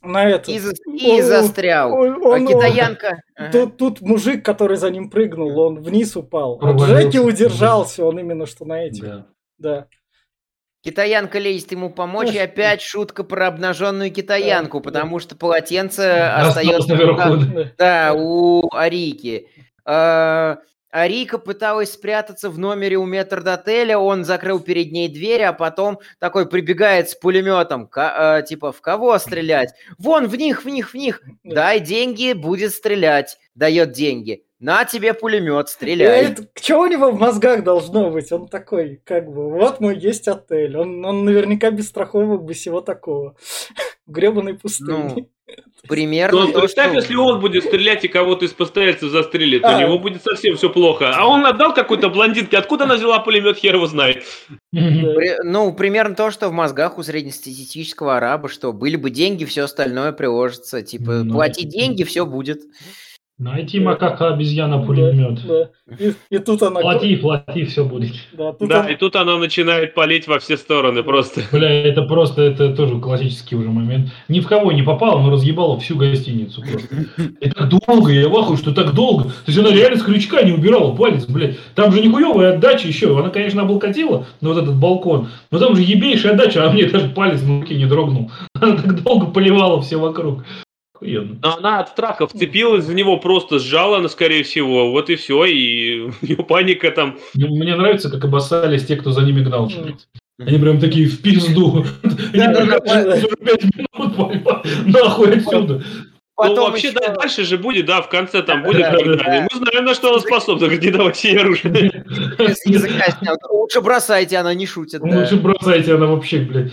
[0.00, 0.52] на это.
[0.52, 1.92] И, за- и застрял.
[1.92, 3.20] А он- китаянка...
[3.34, 3.50] Ага.
[3.50, 6.60] Тут, тут мужик, который за ним прыгнул, он вниз упал.
[6.62, 6.72] А.
[6.72, 9.02] Джеки удержался, он именно что на этих.
[9.02, 9.26] Да.
[9.58, 9.86] Да.
[10.88, 16.00] Китаянка лезет ему помочь, и опять шутка про обнаженную китаянку, потому что полотенце
[16.46, 17.20] остается наверху.
[17.76, 18.14] да.
[18.16, 19.48] У Арики.
[19.84, 20.58] А,
[20.90, 26.48] Арика пыталась спрятаться в номере у метрдотеля, он закрыл перед ней дверь, а потом такой
[26.48, 29.74] прибегает с пулеметом, ка- а, типа, в кого стрелять?
[29.98, 31.20] Вон, в них, в них, в них.
[31.44, 31.54] Да.
[31.56, 33.36] Дай деньги, будет стрелять.
[33.54, 34.44] Дает деньги.
[34.60, 36.34] На тебе пулемет, стреляй.
[36.60, 38.32] Что у него в мозгах должно быть?
[38.32, 40.76] Он такой, как бы, вот мой есть отель.
[40.76, 43.36] Он, он наверняка без страховок бы всего такого.
[44.08, 45.28] Гребаной пустыни.
[45.88, 49.76] Примерно Ну, то, представь, что- если он будет стрелять и кого-то из постояльцев застрелит, А.
[49.76, 51.12] у него будет совсем все плохо.
[51.14, 54.24] А он отдал какой-то блондинке, откуда она взяла пулемет, хер его знает.
[54.72, 59.62] При- Ну, примерно то, что в мозгах у среднестатистического араба, что были бы деньги, все
[59.62, 60.82] остальное приложится.
[60.82, 62.62] Типа, Ну, плати деньги, все будет.
[63.38, 65.46] Найти макака обезьяна пулемет.
[65.46, 65.94] Да, да.
[65.96, 66.80] И, и тут она...
[66.80, 68.12] Плати, плати, все будет.
[68.32, 71.42] Да, тут Да, он- и тут она начинает палить во все стороны просто.
[71.52, 74.10] Бля, это просто, это тоже классический уже момент.
[74.28, 76.96] Ни в кого не попало, но разъебало всю гостиницу просто.
[77.40, 79.24] И так долго, я в ахуе, что так долго.
[79.24, 81.58] То есть она реально с крючка не убирала палец, блядь.
[81.76, 83.16] Там же нихуевая отдача еще.
[83.16, 87.08] Она, конечно, облокотила на вот этот балкон, но там же ебейшая отдача, а мне даже
[87.10, 88.32] палец на руке не дрогнул.
[88.60, 90.42] Она так долго поливала все вокруг.
[90.98, 91.38] Охуенно.
[91.42, 94.90] Но она от страха вцепилась в него, просто сжала, она, скорее всего.
[94.90, 97.18] Вот и все, и у нее паника там.
[97.34, 99.70] Мне, мне нравится, как обоссались те, кто за ними гнал.
[100.40, 101.84] Они прям такие в пизду.
[102.32, 102.84] Они минут,
[104.86, 105.74] нахуй отсюда.
[105.74, 105.82] ну,
[106.36, 109.16] Потом вообще, еще- да, дальше же будет, да, в конце там будет да, когда.
[109.16, 109.48] да.
[109.50, 112.04] Мы знаем, на что она способна, говорит, не давайте ей оружие.
[113.50, 115.00] Лучше бросайте, она не шутит.
[115.02, 116.72] Лучше бросайте, она вообще, блядь.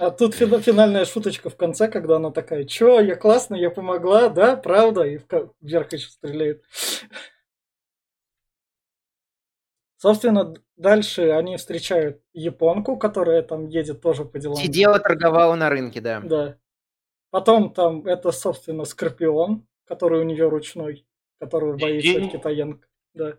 [0.00, 4.30] А тут фина- финальная шуточка в конце, когда она такая, чё, я классно, я помогла,
[4.30, 5.18] да, правда, и
[5.60, 6.62] вверх еще стреляет.
[10.02, 14.56] Собственно, дальше они встречают японку, которая там едет тоже по делам.
[14.56, 16.20] Сидела, торговала на рынке, да.
[16.24, 16.56] Да.
[17.30, 21.06] Потом там это, собственно, Скорпион, который у нее ручной,
[21.38, 22.88] которого боится китаянка.
[23.12, 23.34] Да.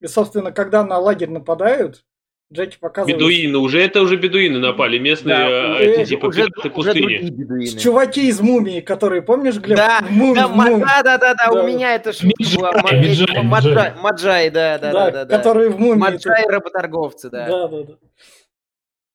[0.00, 2.05] И, собственно, когда на лагерь нападают,
[2.52, 3.16] Джеки показывает...
[3.16, 7.78] Бедуины, уже это уже бедуины напали, местные Да, уже- эти типа уже, пираты уже пустыни.
[7.78, 9.76] Чуваки из мумии, которые, помнишь, Глеб?
[9.76, 12.72] Да, Мум- да, ма- мум- да, да, да, да, у меня это шутка была.
[12.82, 13.92] Маджай, Миджай.
[14.00, 15.36] Маджай, да, да, да, да, да.
[15.38, 15.98] которые в мумии.
[15.98, 17.48] Маджай работорговцы, да.
[17.48, 17.94] Да, да, да.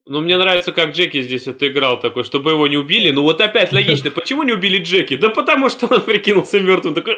[0.08, 3.12] Ну, мне нравится, как Джеки здесь отыграл такой, чтобы его не убили.
[3.12, 5.16] Ну, вот опять логично, почему не убили Джеки?
[5.16, 6.96] Да потому что он прикинулся мертвым.
[6.96, 7.16] Такой...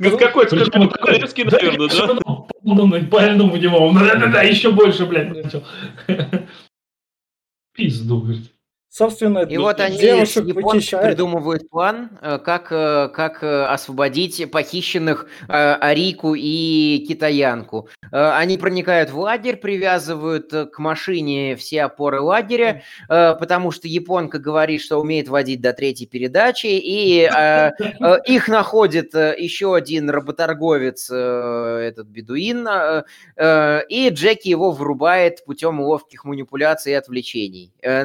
[0.00, 2.14] Как какой-то Королевский, наверное, да?
[2.14, 3.00] да?
[3.10, 5.64] Пальнул в него, он, да-да-да, еще больше, блядь, начал.
[7.74, 8.50] Пизду, говорит.
[8.92, 11.06] Собственно, И вот они девушек похищают.
[11.06, 17.88] придумывают план, э, как, э, как э, освободить похищенных Арику и китаянку.
[18.10, 25.00] Они проникают в лагерь, привязывают к машине все опоры лагеря, потому что японка говорит, что
[25.00, 27.28] умеет водить до третьей передачи, и
[28.26, 32.66] их находит еще один работорговец, этот бедуин,
[33.38, 37.72] и Джеки его вырубает путем ловких манипуляций и отвлечений.
[37.82, 38.04] Э,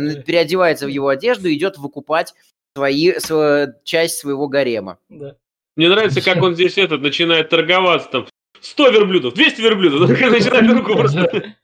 [0.76, 2.34] Переодевается в его одежду и идет выкупать
[2.76, 4.98] свои, св- часть своего гарема.
[5.10, 5.36] Да.
[5.76, 8.26] Мне нравится, как он здесь этот начинает торговаться там.
[8.62, 10.10] 100 верблюдов, 200 верблюдов.
[10.20, 11.56] Начинает руку просто.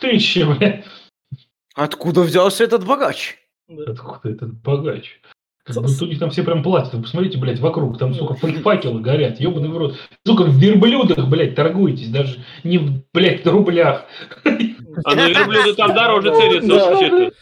[0.00, 0.84] Тысяча, блядь.
[1.74, 3.36] Откуда взялся этот богач?
[3.68, 3.84] да.
[3.92, 5.20] Откуда этот богач?
[5.64, 6.94] Как будто у них там все прям платят.
[6.94, 7.98] Вы посмотрите, блядь, вокруг.
[7.98, 9.40] Там, сука, фа- факелы горят.
[9.40, 9.96] Ебаный в рот.
[10.24, 12.08] Сука, в верблюдах, блядь, торгуетесь.
[12.08, 14.06] Даже не в, блядь, рублях.
[15.04, 16.30] А на верблюды там дороже
[16.62, 16.90] Да.
[16.90, 17.32] вообще-то.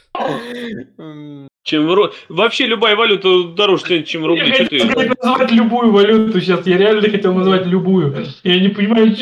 [1.63, 4.49] Чем ру- Вообще любая валюта дороже ценится, чем рубли.
[4.49, 5.09] Я Что хотел ты?
[5.23, 6.67] назвать любую валюту сейчас.
[6.67, 8.27] Я реально хотел назвать любую.
[8.43, 9.17] Я не понимаю,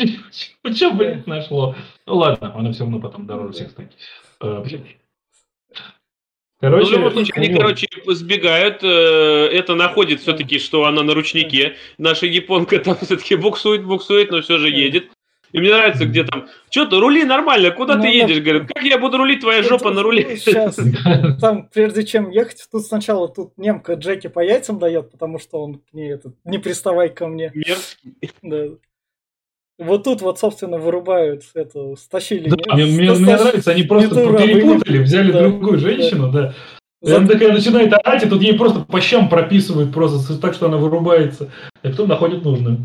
[0.75, 1.73] что, блядь, нашло.
[2.05, 3.93] Ну ладно, она все равно потом дороже всех станет.
[4.41, 4.81] Э, блядь.
[6.61, 8.83] Ну, Короче, в любом случае, они, короче, сбегают.
[8.83, 8.87] э,
[9.51, 11.75] Это находит все-таки, что она на ручнике.
[11.97, 15.09] Наша японка там все-таки буксует, буксует, но все же едет.
[15.53, 18.41] И мне нравится, где там, что ты, рули нормально, куда Ну, ты ну, едешь?
[18.41, 20.35] Говорит, как я буду рулить, твоя жопа на руле.
[20.37, 20.77] Сейчас.
[21.39, 25.75] Там, прежде чем ехать, тут сначала тут немка Джеки по яйцам дает, потому что он
[25.75, 27.51] к ней этот, не приставай ко мне.
[27.53, 28.15] Мерзкий.
[28.41, 28.65] Да.
[29.77, 32.49] Вот тут вот, собственно, вырубают это, стащили.
[32.49, 36.53] Да, не- мне, мне- нравится, они просто перепутали, взяли Да, другую женщину, да.
[37.01, 40.53] И За- она такая начинает орать, и тут ей просто по щам прописывают просто так,
[40.55, 41.51] что она вырубается.
[41.83, 42.77] И потом находит нужную.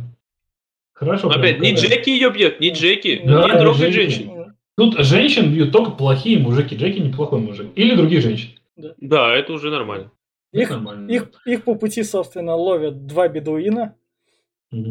[0.99, 1.29] Хорошо.
[1.29, 1.81] прям, Опять, не да.
[1.81, 3.93] Джеки ее бьет, не Джеки, Да, не трогай Джеки.
[3.95, 4.55] женщин.
[4.77, 6.75] Тут женщин бьют только плохие мужики.
[6.77, 7.69] Джеки неплохой мужик.
[7.77, 8.55] Или другие женщины.
[8.77, 10.11] Да, это уже нормально.
[10.53, 11.11] Их, Нормально.
[11.11, 13.95] их, их по пути, собственно, ловят два бедуина.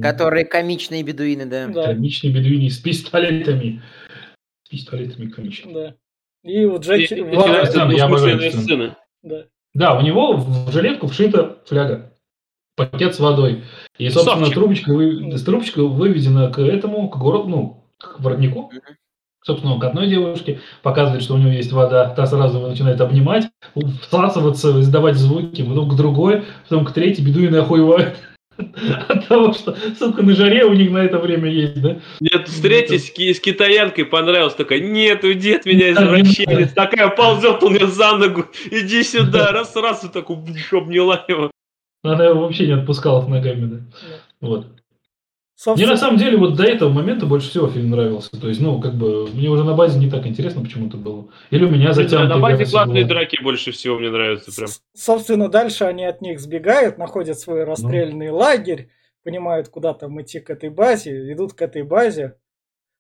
[0.02, 1.68] Которые комичные бедуины, да.
[1.68, 3.82] Да, Комичные бедуини с пистолетами.
[4.64, 5.74] С пистолетами комичные.
[5.74, 5.96] да.
[6.44, 7.14] И у И Джеки...
[7.16, 8.96] и Ва- начинаются да, я сцены.
[9.24, 9.46] да.
[9.74, 12.14] Да, у него в жилетку вшита фляга.
[12.78, 13.64] Пакет с водой.
[13.98, 15.36] И, собственно, трубочка, вы...
[15.40, 18.72] трубочка выведена к этому, к городу, ну, к воротнику.
[19.44, 23.46] Собственно, к одной девушке показывает, что у него есть вода, та сразу его начинает обнимать,
[24.04, 28.18] всасываться, издавать звуки, потом к другой, потом к третьей, бедуины охуевают
[29.08, 31.98] от того, что, сука, на жаре у них на это время есть, да?
[32.20, 37.08] Нет, с третьей с, ки- с китаянкой понравилось, такая, нет, уйди от меня, извращенец, такая
[37.08, 41.50] ползет он мне за ногу, иди сюда, раз, раз, и так обняла его.
[42.14, 43.80] Она его вообще не отпускала с ногами, да.
[44.42, 44.66] Вот.
[44.66, 48.30] Мне Собственно, на самом деле вот до этого момента больше всего фильм нравился.
[48.40, 51.30] То есть, ну, как бы, мне уже на базе не так интересно почему-то было.
[51.50, 53.10] Или у меня Не знаю, затянутый На базе график классные был.
[53.10, 54.68] драки больше всего мне нравятся прям.
[54.68, 58.90] с- собственно, дальше они от них сбегают, находят свой расстрельный лагерь,
[59.24, 62.36] понимают, куда там идти к этой базе, идут к этой базе.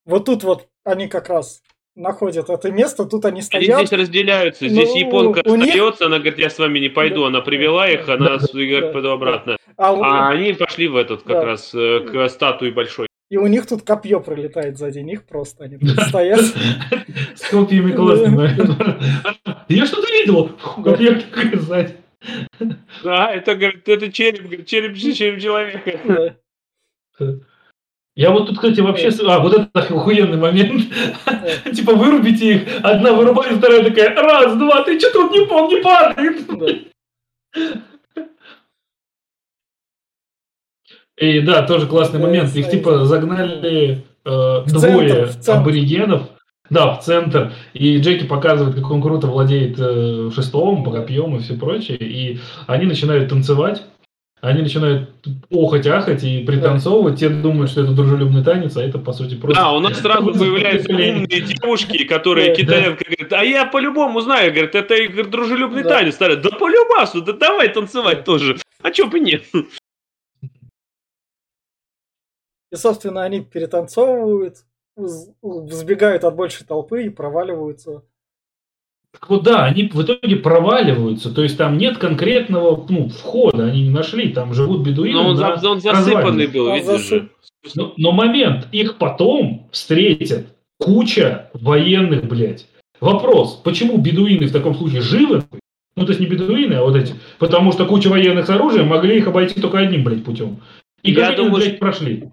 [0.05, 1.61] Вот тут вот они как раз
[1.97, 3.77] находят это место, тут они Они стоят.
[3.87, 4.67] здесь разделяются.
[4.69, 7.21] Здесь Ну, японка у них- остается, она говорит, я с вами не пойду.
[7.21, 7.27] Да.
[7.27, 8.39] Она привела их, она Да.
[8.39, 8.91] с- говорит, Да.
[8.91, 9.57] пойду обратно.
[9.75, 11.45] А, у- А они пошли в этот как Да.
[11.45, 13.07] раз э, к статуе большой.
[13.29, 15.65] И у них тут копье пролетает сзади них просто.
[15.65, 16.39] Они тут стоят.
[17.35, 18.55] С копьями классно.
[19.67, 20.49] Я что-то видел.
[20.83, 21.97] Такая сзади.
[23.03, 26.35] Да, это, говорит, это череп, череп, череп человека.
[28.17, 29.11] Я вот тут, кстати, вообще...
[29.27, 30.85] А, вот это охуенный момент.
[31.75, 32.67] Типа вырубите их.
[32.81, 36.47] Одна вырубает, вторая такая, раз, два, ты что тут не пол не падает?
[36.47, 38.23] Да.
[41.19, 42.55] И да, тоже классный момент.
[42.55, 46.23] Их типа загнали э, двое аборигенов.
[46.71, 47.53] Да, в центр.
[47.73, 51.97] И Джеки показывает, как он круто владеет э, шестом, по копьем и все прочее.
[51.99, 53.83] И они начинают танцевать.
[54.39, 55.09] Они начинают
[55.49, 57.19] охать-ахать и пританцовывать.
[57.19, 59.59] Те думают, что это дружелюбный танец, а это, по сути, просто...
[59.59, 64.75] Да, у нас сразу появляются умные девушки, которые китаянка говорит, а я по-любому знаю, говорит,
[64.75, 66.13] это говорит, дружелюбный танец.
[66.15, 68.57] Старый, да по-любасу, да давай танцевать тоже.
[68.83, 69.43] А чё бы нет?
[72.71, 74.57] И, собственно, они перетанцовывают.
[74.97, 78.03] вз- взбегают от большей толпы и проваливаются.
[79.19, 83.83] Так вот да, они в итоге проваливаются, то есть там нет конкретного ну, входа, они
[83.83, 85.15] не нашли, там живут бедуины.
[85.19, 87.29] Но он, на за- он засыпанный был, Он видишь засып-.
[87.73, 92.67] Но, но момент, их потом встретят куча военных, блядь.
[92.99, 95.43] Вопрос, почему бедуины в таком случае живы?
[95.95, 97.15] Ну, то есть не бедуины, а вот эти.
[97.39, 100.59] Потому что куча военных с оружием могли их обойти только одним, блядь, путем.
[101.01, 102.25] И Я как они, блядь, прошли?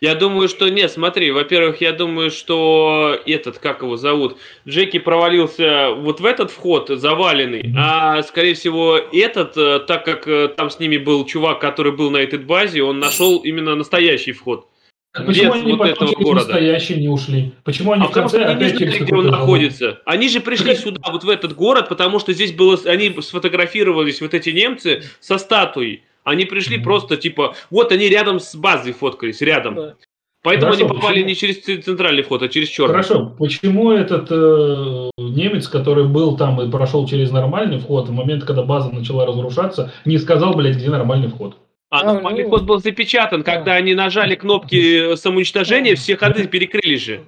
[0.00, 4.36] Я думаю, что нет, смотри, во-первых, я думаю, что этот, как его зовут,
[4.66, 10.48] Джеки провалился вот в этот вход заваленный, а скорее всего этот, э, так как э,
[10.48, 14.68] там с ними был чувак, который был на этой базе, он нашел именно настоящий вход.
[15.16, 16.46] Так почему Без они вот этого города.
[16.46, 17.52] настоящие не ушли?
[17.64, 20.02] Почему они А в конце они не опять знали, через где он находится.
[20.04, 24.34] Они же пришли сюда, вот в этот город, потому что здесь было, они сфотографировались, вот
[24.34, 26.04] эти немцы, со статуей.
[26.26, 26.84] Они пришли Мгм.
[26.84, 29.76] просто типа, вот они рядом с базой фоткались, рядом.
[29.76, 29.94] Да.
[30.42, 31.28] Поэтому Хорошо, они попали почему?
[31.28, 32.92] не через центральный вход, а через черный.
[32.92, 38.44] Хорошо, почему этот э, немец, который был там и прошел через нормальный вход, в момент,
[38.44, 41.56] когда база начала разрушаться, не сказал, блядь, где нормальный вход?
[41.90, 43.52] А А, нормальный ну, вход был запечатан, да.
[43.56, 47.20] когда они нажали кнопки самоуничтожения, все ходы перекрыли же.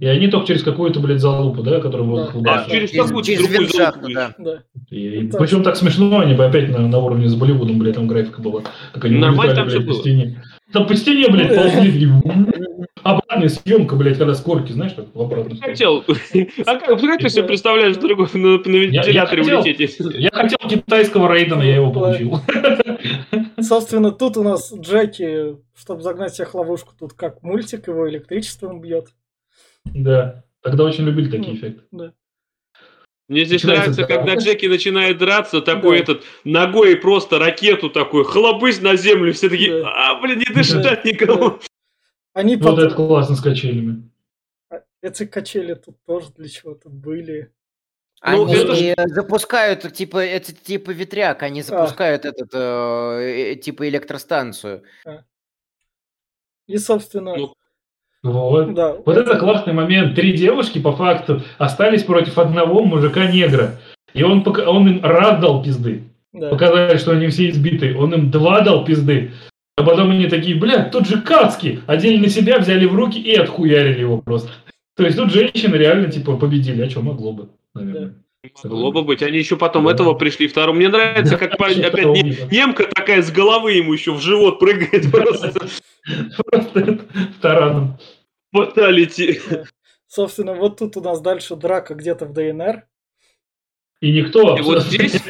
[0.00, 2.10] И они только через какую-то, блядь, залупу, да, которую Да.
[2.16, 2.70] воздух А ударил.
[2.70, 4.34] через какую-то через другую залупу да.
[4.38, 4.62] Да.
[4.90, 8.06] И, Это- причем так смешно, они бы опять на, на уровне с Болливудом, блядь, там
[8.08, 8.62] графика была.
[8.92, 10.00] Как они Нормально там блядь, по было.
[10.00, 10.42] стене.
[10.72, 12.04] Там по стене, блядь, ползли.
[12.04, 12.08] и
[13.02, 15.72] Обратная съемка, блядь, когда с корки, знаешь, как в обратную сторону.
[15.74, 16.04] Хотел.
[16.66, 19.60] А как, как ты себе представляешь другой на, на вентиляторе хотел.
[19.60, 19.96] улететь?
[20.14, 22.40] Я хотел китайского Рейдена, я его получил.
[23.60, 28.80] Собственно, тут у нас Джеки, чтобы загнать всех в ловушку, тут как мультик, его электричеством
[28.80, 29.08] бьет.
[29.84, 30.44] Да.
[30.60, 31.84] Тогда очень любили такие эффекты.
[33.26, 36.02] Мне здесь Начинается нравится, когда Джеки начинает драться, такой Да.
[36.02, 40.10] этот, ногой просто ракету такой, хлобысь на землю, все такие, Да.
[40.10, 41.58] а, блин, не дышать никому.
[42.34, 42.86] Они Вот потом...
[42.86, 44.10] это классно с качелями.
[45.00, 47.50] Эти качели тут тоже для чего-то были.
[48.26, 54.82] Ну, Они это запускают, типа, это типа ветряк, они запускают этот, э, э, типа, электростанцию.
[56.66, 57.54] И, собственно, Ну,
[58.24, 58.74] Вот.
[58.74, 58.96] да.
[59.04, 60.14] Вот это классный момент.
[60.16, 63.78] Три девушки, по факту, остались против одного мужика-негра.
[64.14, 66.02] И он, пока- он им раз дал пизды.
[66.32, 66.48] да.
[66.48, 67.94] Показали, что они все избиты.
[67.96, 69.30] Он им два дал пизды.
[69.76, 71.80] А потом они такие, блядь, тут же Кацки.
[71.86, 74.50] Одели на себя, взяли в руки и отхуярили его просто.
[74.96, 76.82] То есть тут женщины реально, типа, победили.
[76.82, 78.14] А что, могло бы, наверное.
[78.62, 79.22] Могло бы быть.
[79.22, 79.90] Они еще потом Да.
[79.92, 80.76] этого пришли вторым.
[80.76, 85.52] Мне нравится, как опять не- немка такая с головы ему еще в живот прыгает просто.
[86.50, 86.98] Просто это
[87.40, 87.96] тараном.
[88.54, 89.40] Фаталити.
[90.06, 92.84] Собственно, вот тут у нас дальше драка где-то в ДНР.
[94.00, 94.56] И никто...
[94.56, 95.20] И вот здесь-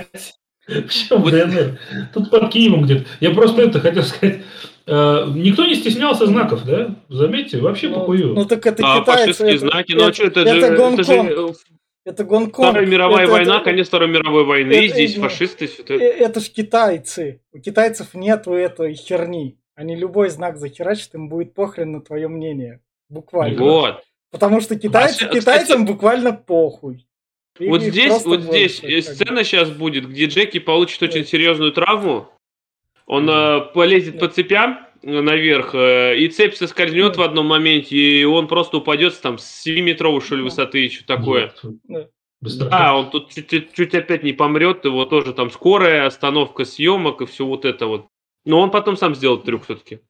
[0.66, 1.78] Почему Вот- ДНР?
[2.14, 3.04] Тут под Киевом где-то.
[3.20, 4.40] Я просто это хотел сказать.
[4.86, 6.96] Э, Никто не стеснялся знаков, да?
[7.08, 8.34] Заметьте, вообще Ну, похую.
[8.34, 9.20] ну так это А, китайцы.
[9.22, 11.04] фашистские это- знаки, ну а что, это, это же, это Гонконг.
[11.06, 11.52] же э,
[12.06, 12.68] Это Гонконг.
[12.70, 15.66] Вторая мировая Это- война, это- конец Второй мировой войны, и это- здесь фашисты.
[15.66, 17.40] всё э, это- Это ж китайцы.
[17.52, 19.56] У китайцев нету этой херни.
[19.74, 22.80] Они любой знак захерачат, им будет похрен на твое мнение.
[23.08, 23.60] Буквально.
[23.62, 24.02] Вот.
[24.30, 27.06] Потому что китайцы, А, кстати- китайцам буквально похуй.
[27.60, 31.26] И Вот их здесь, вот здесь сцена сейчас будет, где Джеки получит очень Да.
[31.26, 32.28] серьезную травму.
[33.06, 34.20] Он э, полезет Да.
[34.26, 37.18] по цепям э, наверх, э, и цепь соскользнет Да.
[37.20, 40.44] в одном моменте, и он просто упадет там с 7-метровой, что ли, Да.
[40.46, 41.52] высоты, что такое.
[41.84, 42.08] Да.
[42.40, 42.68] Быстро.
[42.70, 47.20] Да, он тут чуть, чуть- чуть опять не помрет, его тоже там скорая остановка съемок
[47.20, 48.06] и все вот это вот.
[48.44, 50.00] Но он потом сам сделает трюк все-таки.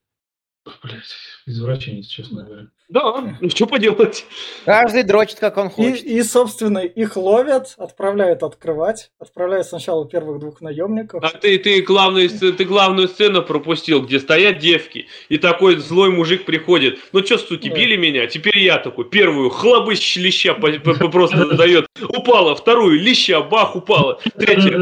[0.83, 1.05] Блять,
[1.47, 2.67] извращенец, честно говоря.
[2.91, 4.27] Да, ну что поделать.
[4.67, 6.05] Каждый дрочит, как он И, хочет.
[6.05, 9.11] и, собственно, их ловят, отправляют открывать.
[9.19, 11.25] Отправляют сначала первых двух наемников.
[11.25, 16.45] А ты, ты, главную, ты главную сцену пропустил, где стоят девки, и такой злой мужик
[16.45, 16.99] приходит.
[17.13, 17.75] Ну что, суки, Да.
[17.75, 18.27] били меня?
[18.27, 19.07] Теперь я такой.
[19.09, 21.87] Первую хлобыщ леща просто дает.
[22.07, 24.21] Упала, вторую леща, бах, упала.
[24.39, 24.77] Третья,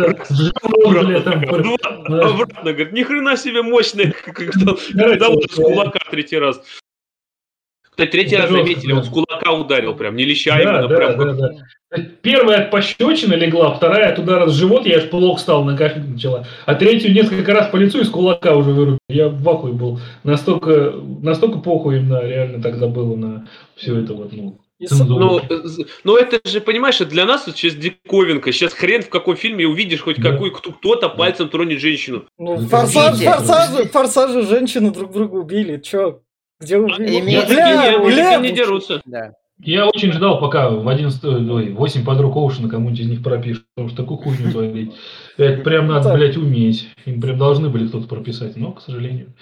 [1.55, 6.52] обратно, говорит, ни хрена себе мощная, как- с кулака третий раз.
[7.91, 8.99] Кстати, третий Это раз жестко, заметили, да.
[8.99, 11.19] он с кулака ударил прям, не леща, Да, именно да, прям.
[11.19, 11.51] да, да.
[12.23, 16.09] Первая от пощечины легла, вторая от удара с живот, я аж плохо стал, на кашлять
[16.09, 16.47] начала.
[16.65, 18.99] А третью несколько раз по лицу из кулака уже вырубил.
[19.11, 20.01] Я в ахуе был.
[20.25, 23.47] Настолько, настолько похуй им на, реально тогда было на
[23.77, 24.59] все это вот, ну.
[24.79, 24.87] И.
[24.91, 25.41] Ну,
[26.03, 28.53] ну это же, понимаешь, для нас вот сейчас диковинка.
[28.53, 30.31] Сейчас хрен в каком фильме увидишь хоть Да.
[30.33, 32.25] какой кто- кто-то пальцем тронет женщину.
[32.39, 35.77] Ну, Ну, форсаж, форсажи, форсажи женщины друг друга убили.
[35.79, 36.21] Чё?
[36.63, 39.03] Где Бля, Мужики не- мужики бля, не дерутся.
[39.05, 39.35] Да.
[39.65, 43.89] Я очень ждал, пока в 11, ой, 8 подруг Оушена кому-нибудь из них пропишут, потому
[43.89, 44.93] что такую хуйню творить.
[45.37, 46.89] Это прям надо, блядь, уметь.
[47.07, 49.35] Им прям должны были кто-то прописать, но, к сожалению.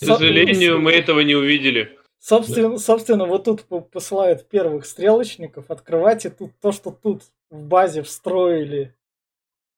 [0.00, 1.90] К сожалению, мы этого не увидели.
[2.18, 5.66] Собственно, собственно, вот тут по- посылают первых стрелочников.
[5.70, 8.94] Открывайте тут то, что тут в базе встроили.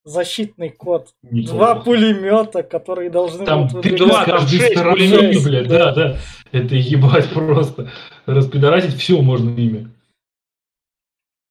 [0.09, 1.09] Защитный код.
[1.21, 1.75] Два Неплохо.
[1.81, 5.43] пулемета, которые должны Там будут выдвигать- два, там каждой шесть пулеметов.
[5.43, 6.17] блядь, да, да.
[6.51, 7.91] Это ебать просто.
[8.25, 9.91] Распидорасить все можно ими.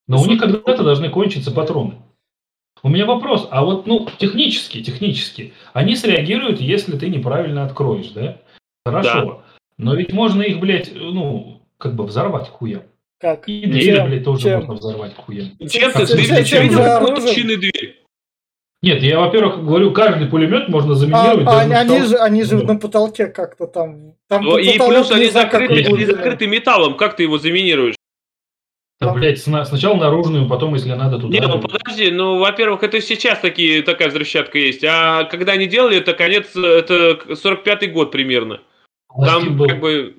[0.09, 1.95] Но у них когда-то должны кончиться патроны.
[2.83, 8.41] У меня вопрос, а вот, ну, технически, технически, они среагируют, если ты неправильно откроешь, да?
[8.85, 9.43] Хорошо.
[9.77, 12.83] Но ведь можно их, блядь, ну, как бы взорвать хуем.
[13.21, 13.49] Как?
[13.49, 14.07] И двери, Чем?
[14.09, 14.59] блядь, тоже Чем?
[14.61, 15.57] можно взорвать хуем.
[15.69, 16.23] Чем ты, ты, ты
[16.63, 17.97] видел, как подключены двери?
[18.81, 21.47] Нет, я, во-первых, говорю, каждый пулемет можно А, заминировать.
[21.49, 22.73] а даже они, они же, они же Да.
[22.75, 24.15] на потолке как-то там.
[24.29, 27.97] там Ну, И плюс они закрыты, они закрыты металлом, как ты его заминируешь?
[29.01, 31.33] Да, блядь, сна- сначала наружную, потом, если надо, туда.
[31.33, 35.99] Не, ну подожди, ну, во-первых, это сейчас такие, такая взрывчатка есть, а когда они делали,
[35.99, 38.61] это конец, это 45-й год примерно.
[39.09, 39.67] Пластик Там был.
[39.69, 40.15] как бы...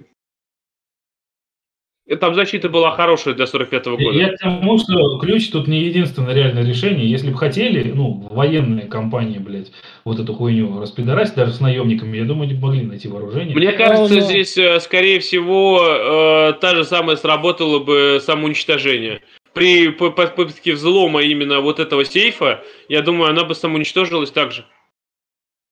[2.16, 4.18] Там защита была хорошая для 45-го года.
[4.18, 7.10] Я к тому, что ключ тут не единственное реальное решение.
[7.10, 9.72] Если бы хотели, ну, военные компании, блядь,
[10.06, 13.56] вот эту хуйню распидорасить даже с наемниками, я думаю, они бы могли найти вооружение.
[13.56, 14.22] Мне кажется, ну.
[14.22, 19.22] здесь, э, скорее всего, э, та же самая сработала бы самоуничтожение.
[19.54, 24.66] При попытке взлома именно вот этого сейфа, я думаю, она бы самоуничтожилась так же.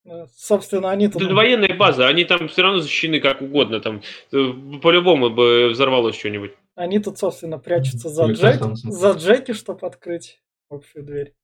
[0.08, 1.22] Э, Собственно, они тут...
[1.22, 3.80] Это военная база, они там все равно защищены как угодно.
[3.80, 4.02] Там
[4.32, 4.52] э,
[4.82, 6.52] по-любому бы взорвалось что-нибудь.
[6.74, 10.40] Они тут, собственно, прячутся за, Джек, за Джеки, чтобы открыть
[10.70, 11.34] общую дверь.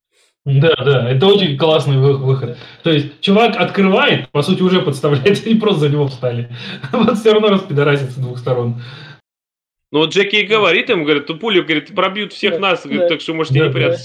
[0.45, 2.57] Да, да, это очень классный вы- выход.
[2.83, 6.55] То есть, чувак открывает, по сути, уже подставляет, и просто за него встали.
[6.91, 8.81] Вот все равно распидорасит с двух сторон.
[9.91, 13.01] Ну вот Джеки и говорит им, говорит, «Ну, пули, говорит, пробьют всех Да, нас, говорит,
[13.01, 13.07] да.
[13.09, 13.97] так что можете Да, не да.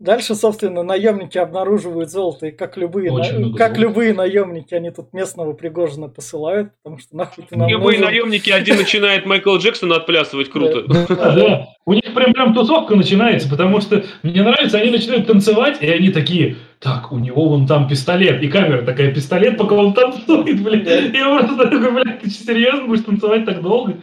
[0.00, 3.80] Дальше, собственно, наемники обнаруживают золото, и как любые, на- как золота.
[3.80, 8.04] любые наемники, они тут местного Пригожина посылают, потому что нахуй ты нам Любые нужен.
[8.04, 10.84] наемники, один начинает Майкла Джексона отплясывать, круто.
[11.08, 11.66] Да.
[11.84, 16.10] У них прям прям тусовка начинается, потому что мне нравится, они начинают танцевать, и они
[16.10, 20.86] такие, так, у него вон там пистолет, и камера такая, пистолет, пока он танцует, блядь.
[20.86, 23.96] И я просто такой, блядь, ты серьезно будешь танцевать так долго?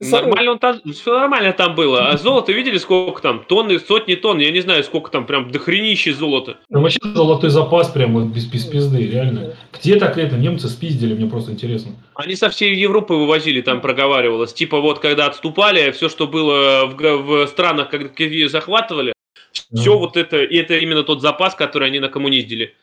[0.00, 2.08] Нормально он там, все нормально там было.
[2.08, 3.44] А золото видели, сколько там?
[3.44, 6.56] Тонны, сотни тонн, я не знаю, сколько там, прям дохренище золота.
[6.70, 9.56] Там вообще золотой запас прям вот без, без пизды, реально.
[9.72, 11.92] Где так это немцы спиздили, мне просто интересно.
[12.14, 14.54] Они со всей Европы вывозили, там проговаривалось.
[14.54, 19.12] Типа вот, когда отступали, все, что было в, в странах, когда захватывали,
[19.52, 19.98] все Да.
[19.98, 22.74] вот это, и это именно тот запас, который они накоммуниздили.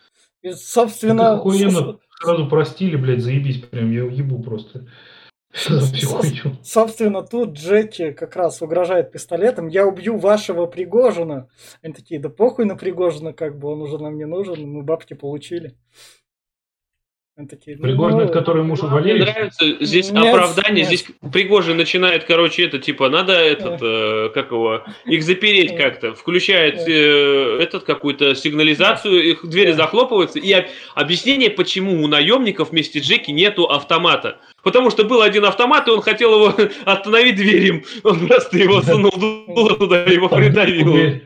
[0.44, 4.86] и, Это собственно, охуенно, сразу простили, блядь, заебись, прям я ебу просто.
[6.64, 9.68] Собственно, тут Джеки как раз угрожает пистолетом.
[9.68, 11.47] Я убью вашего Пригожина.
[11.82, 15.14] Они такие, да похуй на Пригожина, как бы он уже нам не нужен, мы бабки
[15.14, 15.76] получили.
[17.38, 19.26] Они такие, ну, Пригожин, это который муж у Мне Валерия?
[19.26, 20.88] нравится здесь Нет, оправдание, нет.
[20.88, 26.88] здесь Пригожин начинает, короче, это типа надо этот, э, как его, их запереть как-то, включает
[26.88, 33.32] э, этот какую-то сигнализацию, их двери захлопываются и об- объяснение, почему у наемников вместе Джеки
[33.32, 34.38] нету автомата.
[34.64, 36.54] Потому что был один автомат, и он хотел его
[36.86, 37.84] остановить дверем.
[38.04, 39.12] Он просто его сунул
[39.76, 41.20] туда его придавил.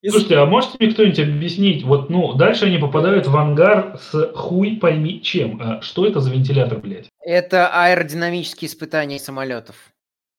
[0.00, 4.32] И Слушайте, а можете мне кто-нибудь объяснить, вот, ну, дальше они попадают в ангар с
[4.32, 5.60] хуй пойми чем.
[5.60, 7.08] А что это за вентилятор, блядь?
[7.20, 9.74] Это аэродинамические испытания самолетов.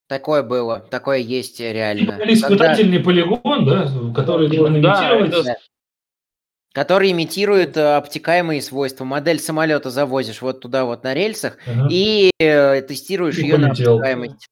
[0.08, 2.18] Такое было, такое есть реально.
[2.22, 5.30] Или испытательный полигон, да, который должен да, имитировать.
[5.32, 5.56] это- Да.
[6.72, 9.04] Который имитирует э, обтекаемые свойства.
[9.04, 11.88] Модель самолета завозишь вот туда вот на рельсах Ага.
[11.90, 13.94] и э, тестируешь И ее на полетел.
[13.96, 14.46] обтекаемость.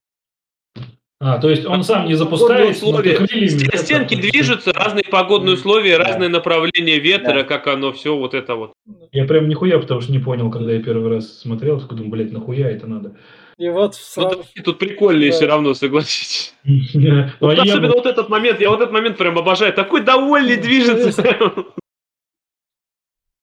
[1.21, 3.15] А, то есть он сам не но условия.
[3.17, 6.05] крыльями Стенки движутся, разные погодные условия, Да.
[6.05, 7.43] разное направление ветра, Да.
[7.43, 8.73] как оно все вот это вот.
[9.11, 12.33] Я прям нихуя, потому что не понял, когда я первый раз смотрел, такой думаю, блядь,
[12.33, 13.17] нахуя это надо?
[13.59, 14.45] И вот Ну, сразу...
[14.45, 15.37] такие тут прикольные Да.
[15.37, 16.55] все равно, согласитесь.
[16.95, 19.73] Ну, Вот особенно вот этот момент, я вот этот момент прям обожаю.
[19.73, 21.21] Такой довольный движется.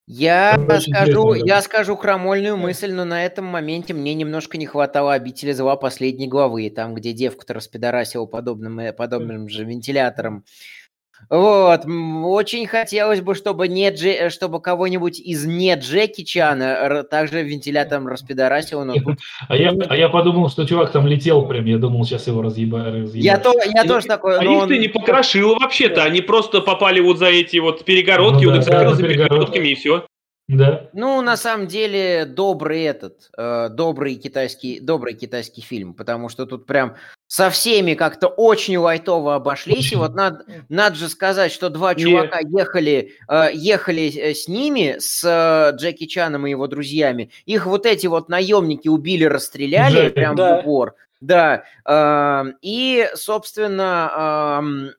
[0.07, 1.55] Я очень скажу, интересно, да.
[1.55, 6.27] я скажу крамольную мысль, но на этом моменте мне немножко не хватало обители зла последней
[6.27, 10.45] главы, там, где девка-то распидорасила подобным, э, подобным же вентилятором.
[11.29, 17.41] Вот, очень хотелось бы, чтобы, не Дже- чтобы кого-нибудь из не Джеки Чана р- также
[17.41, 18.93] вентилятором распидорасил, но.
[19.47, 22.83] А я, а я подумал, что чувак там летел прям, я думал, сейчас его разъеба,
[22.85, 23.15] разъебать.
[23.15, 24.37] Я, то, я Ну, тоже такой...
[24.37, 28.43] А их ты он- не покрошил вообще-то, они просто попали вот за эти вот перегородки,
[28.43, 30.05] Ну он да, их закрыл да, за перегородками и все.
[30.47, 30.89] Да.
[30.93, 36.67] Ну, на самом деле, добрый этот, э, добрый китайский, добрый китайский фильм, потому что тут
[36.67, 39.91] прям со всеми как-то очень лайтово обошлись.
[39.91, 44.97] И вот надо, надо же сказать, что два чувака ехали, э, ехали э, с ними,
[44.99, 47.31] с э, Джеки Чаном и его друзьями.
[47.45, 50.13] Их вот эти вот наемники убили, расстреляли Джеки.
[50.13, 50.57] прям Да.
[50.57, 50.93] в упор.
[51.21, 51.63] Да.
[51.89, 54.91] э, И, собственно, эм,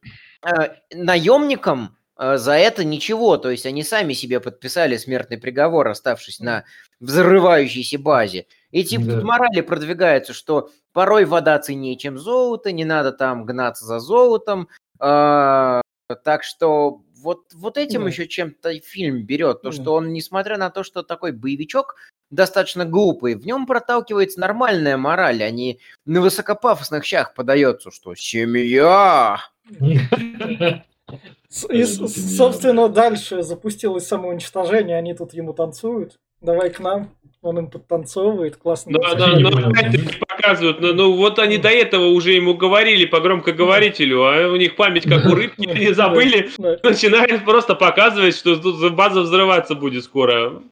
[0.42, 3.36] э, наемникам э, за это ничего.
[3.36, 6.64] То есть они сами себе подписали смертный приговор, оставшись на
[7.00, 8.46] взрывающейся базе.
[8.70, 9.14] И типа Да.
[9.16, 14.68] тут морали продвигается, что порой вода ценнее, чем золото, не надо там гнаться за золотом.
[14.98, 15.82] А,
[16.24, 18.08] так что вот, вот этим Да.
[18.08, 19.62] еще чем-то фильм берет.
[19.62, 19.76] То, Да.
[19.76, 21.96] что он, несмотря на то, что такой боевичок,
[22.30, 29.38] достаточно глупый, в нем проталкивается нормальная мораль, а не на высокопафосных щах подается, что семья.
[31.70, 36.18] И, собственно, дальше запустилось самоуничтожение, они тут ему танцуют.
[36.40, 37.10] Давай к нам.
[37.42, 38.98] Он им подтанцовывает, классно.
[38.98, 39.50] Да, да, не ну,
[40.26, 40.80] показывают.
[40.80, 45.08] Ну, ну, вот они до этого уже ему говорили по громкоговорителю, а у них память
[45.08, 46.50] как у рыбки, они забыли.
[46.82, 50.62] Начинают просто показывать, что тут база взрываться будет скоро.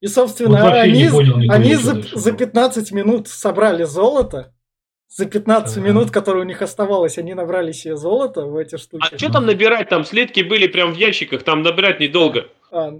[0.00, 4.54] И, собственно, Вот не они, понял они за, за 15 минут собрали золото.
[5.12, 5.86] За 15 Ага.
[5.88, 9.02] минут, которые у них оставалось, они набрали себе золото в эти штуки.
[9.12, 9.88] А что там набирать?
[9.88, 12.46] Там слитки были прям в ящиках, там набирать недолго.
[12.70, 12.92] А,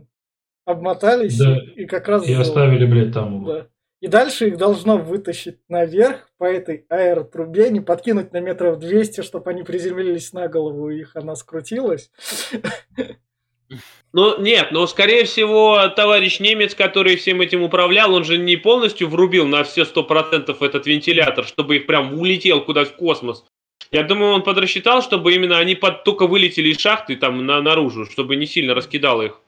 [0.64, 1.56] обмотались Да.
[1.76, 2.48] и, и как раз И золото.
[2.50, 3.44] оставили, блядь, там.
[3.44, 3.66] Да.
[4.00, 9.48] И дальше их должно вытащить наверх по этой аэротрубе, не подкинуть на метров 200, чтобы
[9.50, 12.11] они приземлились на голову, и их она скрутилась.
[14.12, 19.08] Ну, нет, но, скорее всего, товарищ немец, который всем этим управлял, он же не полностью
[19.08, 23.44] врубил на все сто процентов этот вентилятор, чтобы их прям улетел куда в космос.
[23.92, 28.06] Я думаю, он подрасчитал, чтобы именно они под, только вылетели из шахты там на, наружу,
[28.06, 29.40] чтобы не сильно раскидало их.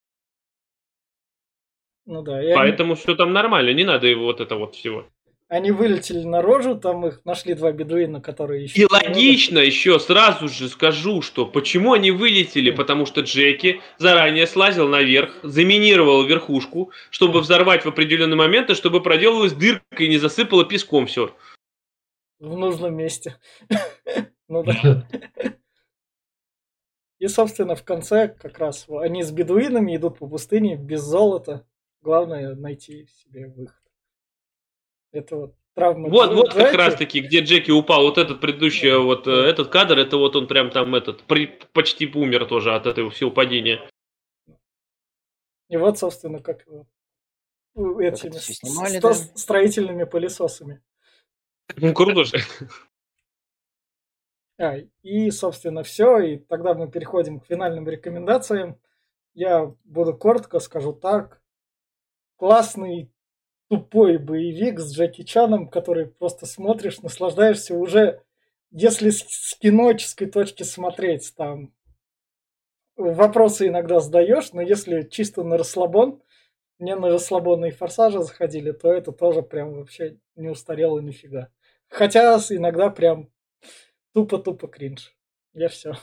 [2.07, 5.07] Ну да, они, Поэтому все там нормально, не надо его вот это вот всего.
[5.53, 8.81] Они вылетели наружу, там их нашли два бедуина, которые еще...
[8.81, 14.89] И логично еще сразу же скажу, что почему они вылетели, потому что Джеки заранее слазил
[14.89, 20.65] наверх, заминировал верхушку, чтобы взорвать в определенный момент, и чтобы проделалась дырка и не засыпало
[20.65, 21.37] песком все.
[22.39, 23.37] В нужном месте.
[24.49, 25.07] Ну да.
[27.19, 31.67] И, собственно, в конце как раз они с бедуинами идут по пустыне без золота.
[32.03, 33.82] Главное найти себе выход.
[35.13, 36.09] Это вот травма.
[36.09, 39.99] Вот, вот как раз таки, где Джеки упал, вот этот предыдущий, вот э, этот кадр,
[39.99, 43.81] это вот он прям там этот, при- почти умер тоже от этого всего падения.
[45.69, 46.87] И вот, собственно, как его
[48.01, 49.15] этими с- снимали, сто- да?
[49.15, 50.83] строительными пылесосами.
[51.77, 52.37] Ну, круто же.
[54.59, 56.19] А, и, собственно, все.
[56.21, 58.79] И тогда мы переходим к финальным рекомендациям.
[59.35, 61.43] Я буду коротко скажу так.
[62.37, 63.12] Классный
[63.73, 68.21] тупой боевик с Джеки Чаном, который просто смотришь, наслаждаешься уже,
[68.71, 71.73] если с, киноческой точки смотреть, там
[72.97, 76.21] вопросы иногда задаешь, но если чисто на расслабон,
[76.79, 81.49] мне на расслабонные форсажи заходили, то это тоже прям вообще не устарело нифига.
[81.89, 83.31] Хотя иногда прям
[84.13, 85.17] тупо-тупо кринж.
[85.55, 85.95] Я все.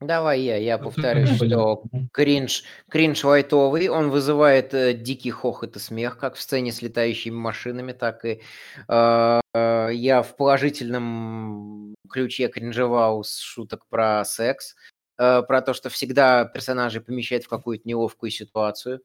[0.00, 1.82] Давай я, я повторю, что
[2.12, 7.34] кринж, кринж лайтовый, он вызывает э, дикий хохот и смех, как в сцене с летающими
[7.34, 8.42] машинами, так и
[8.88, 14.74] э, э, я в положительном ключе кринжевал с шуток про секс,
[15.18, 19.00] э, про то, что всегда персонажей помещает в какую-то неловкую ситуацию.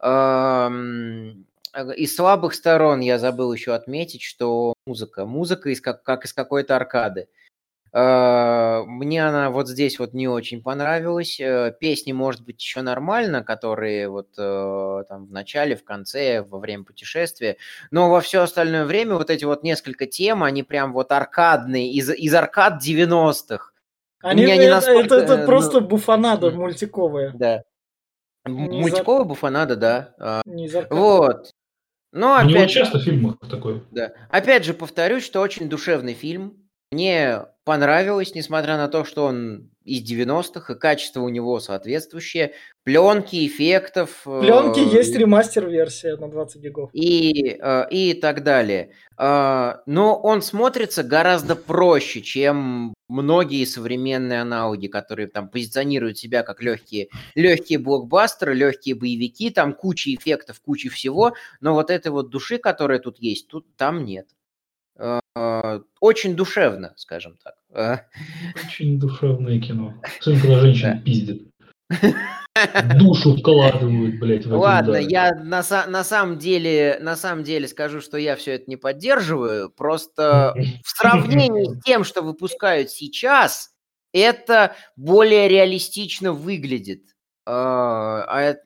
[0.00, 6.24] Эм, э, Из слабых сторон я забыл еще отметить, что музыка, музыка из как, как
[6.24, 7.22] из какой-то аркады.
[7.22, 7.49] Э,
[7.92, 11.40] Мне она вот здесь вот не очень понравилась.
[11.40, 16.60] Э, Песни, может быть, еще нормально, которые вот э, там в начале, в конце, во
[16.60, 17.56] время путешествия.
[17.90, 22.10] Но во все остальное время вот эти вот несколько тем, они прям вот аркадные, из,
[22.10, 23.72] из аркад 90-х.
[24.22, 27.32] Они, меня не это, настолько, это, это э, просто ну, буфанада мультиковая.
[27.34, 27.64] Да.
[28.46, 30.14] Не за- Мультиковая буфанада, да.
[30.18, 31.00] А, Не из аркады.
[31.00, 31.50] Вот.
[32.12, 33.82] Но У него опять часто в фильмах такое.
[33.90, 34.12] Да.
[34.30, 36.68] Опять же, повторюсь, что очень душевный фильм.
[36.92, 42.52] Мне понравилось, несмотря на то, что он из 90-х, и качество у него соответствующее.
[42.84, 44.22] Пленки, эффектов.
[44.26, 46.90] э, Пленки есть ремастер-версия на 20 гигов.
[46.92, 48.92] и, э, и так далее.
[49.18, 56.62] Э, Но он смотрится гораздо проще, чем многие современные аналоги, которые там позиционируют себя как
[56.62, 62.58] легкие, легкие блокбастеры, легкие боевики, там куча эффектов, куча всего, но вот этой вот души,
[62.58, 64.28] которая тут есть, тут там нет.
[64.98, 67.54] Э, Очень душевно, скажем так.
[67.74, 67.98] Э,
[68.66, 69.94] Очень душевное кино.
[70.20, 71.00] Сын, когда женщина Да.
[71.00, 71.48] пиздит.
[72.98, 74.44] душу вкладывают, блядь.
[74.46, 78.64] в Ладно, я на, на самом деле, на самом деле скажу, что я все это
[78.66, 79.70] не поддерживаю.
[79.70, 83.70] Просто в сравнении с тем, что выпускают сейчас,
[84.12, 87.02] это более реалистично выглядит.
[87.46, 88.56] А, а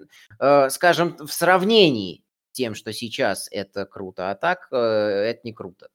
[0.41, 5.53] э, скажем, в сравнении с тем, что сейчас это круто, а так э, это не
[5.53, 5.89] круто.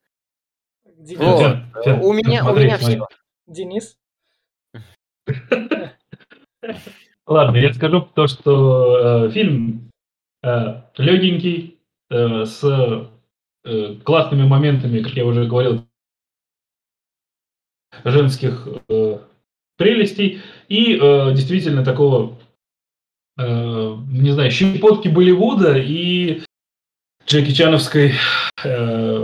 [0.99, 1.39] Денис, Вот.
[1.39, 2.95] Фен, Фен, У меня, у смотри, меня смотри.
[2.97, 3.07] все.
[3.47, 3.97] Денис?
[7.25, 9.89] Ладно, я скажу то, что э, фильм
[10.43, 11.79] э, легенький,
[12.09, 12.63] э, с
[13.63, 15.87] э, классными моментами, как я уже говорил,
[18.03, 19.19] женских э,
[19.77, 22.37] прелестей и э, действительно такого,
[23.37, 26.41] э, не знаю, щепотки Болливуда и
[27.25, 28.13] Джеки Чановской,
[28.63, 29.18] э,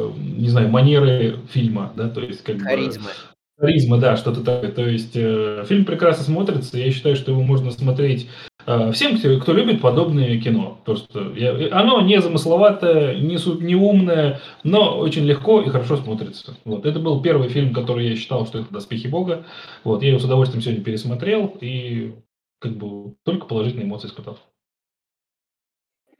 [0.46, 2.62] не знаю, манеры фильма, да, то есть как бы...
[2.62, 3.10] Харизма.
[3.58, 4.72] Харизма, да, что-то такое.
[4.72, 6.78] То есть э, фильм прекрасно смотрится.
[6.78, 8.28] Я считаю, что его можно смотреть
[8.68, 10.80] э, всем, кто, кто любит подобное кино.
[10.86, 16.58] Просто я- оно не замысловатое, не, су- не умное, но очень легко и хорошо смотрится.
[16.66, 16.86] Вот.
[16.86, 19.46] Это был первый фильм, который я считал, что это «Доспехи Бога».
[19.84, 20.04] Вот.
[20.04, 22.14] Я его с удовольствием сегодня пересмотрел и
[22.60, 24.38] как бы только положительные эмоции испытал.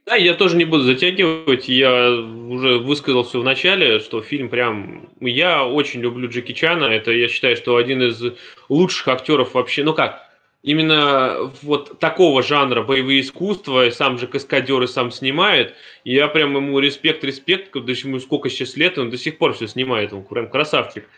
[0.06, 1.68] Да, я тоже не буду затягивать.
[1.68, 5.10] Я уже высказался в начале, что фильм прям...
[5.20, 6.84] Я очень люблю Джеки Чана.
[6.84, 8.22] Это, я считаю, что один из
[8.68, 9.82] лучших актеров вообще...
[9.82, 10.22] Ну как,
[10.62, 15.74] именно вот такого жанра боевые искусства, и сам же каскадер и сам снимает.
[16.04, 19.66] Я прям ему респект-респект, потому что ему сколько сейчас лет, он до сих пор все
[19.66, 21.08] снимает, он прям красавчик.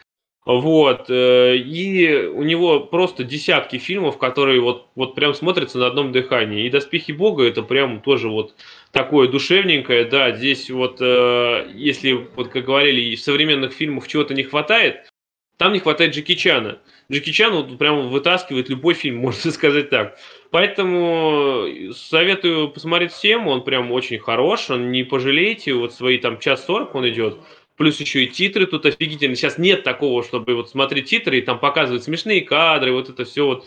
[0.48, 1.10] Вот.
[1.10, 6.64] э, И у него просто десятки фильмов, которые вот, вот прям смотрятся на одном дыхании.
[6.64, 8.54] И «Доспехи Бога» это прям тоже вот
[8.90, 14.42] такое душевненькое, да, здесь вот, э, если, вот как говорили, в современных фильмах чего-то не
[14.42, 15.10] хватает,
[15.58, 16.78] там не хватает Джеки Чана.
[17.12, 20.16] Джеки Чан вот прям вытаскивает любой фильм, можно сказать так.
[20.50, 26.64] Поэтому советую посмотреть всем, он прям очень хорош, он не пожалеете, вот свои там час
[26.64, 27.36] сорок он идет,
[27.78, 29.36] плюс еще и титры тут офигительные.
[29.36, 33.46] Сейчас нет такого, чтобы вот смотреть титры и там показывать смешные кадры, вот это все
[33.46, 33.66] вот.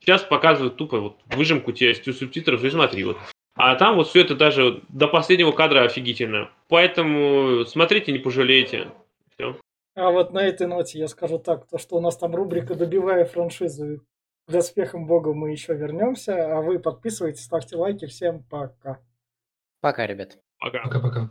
[0.00, 3.16] Сейчас показывают тупо вот выжимку тебе с субтитров и смотри вот.
[3.54, 6.50] А там вот все это даже до последнего кадра офигительно.
[6.68, 8.88] Поэтому смотрите, не пожалеете.
[9.34, 9.56] Все.
[9.94, 13.24] А вот на этой ноте я скажу так, то что у нас там рубрика «Добивая
[13.24, 14.00] франшизу»
[14.46, 18.98] к доспехам Бога мы еще вернемся, а вы подписывайтесь, ставьте лайки, всем пока.
[19.80, 20.38] Пока, ребят.
[20.58, 20.82] Пока.
[20.82, 21.30] Пока-пока.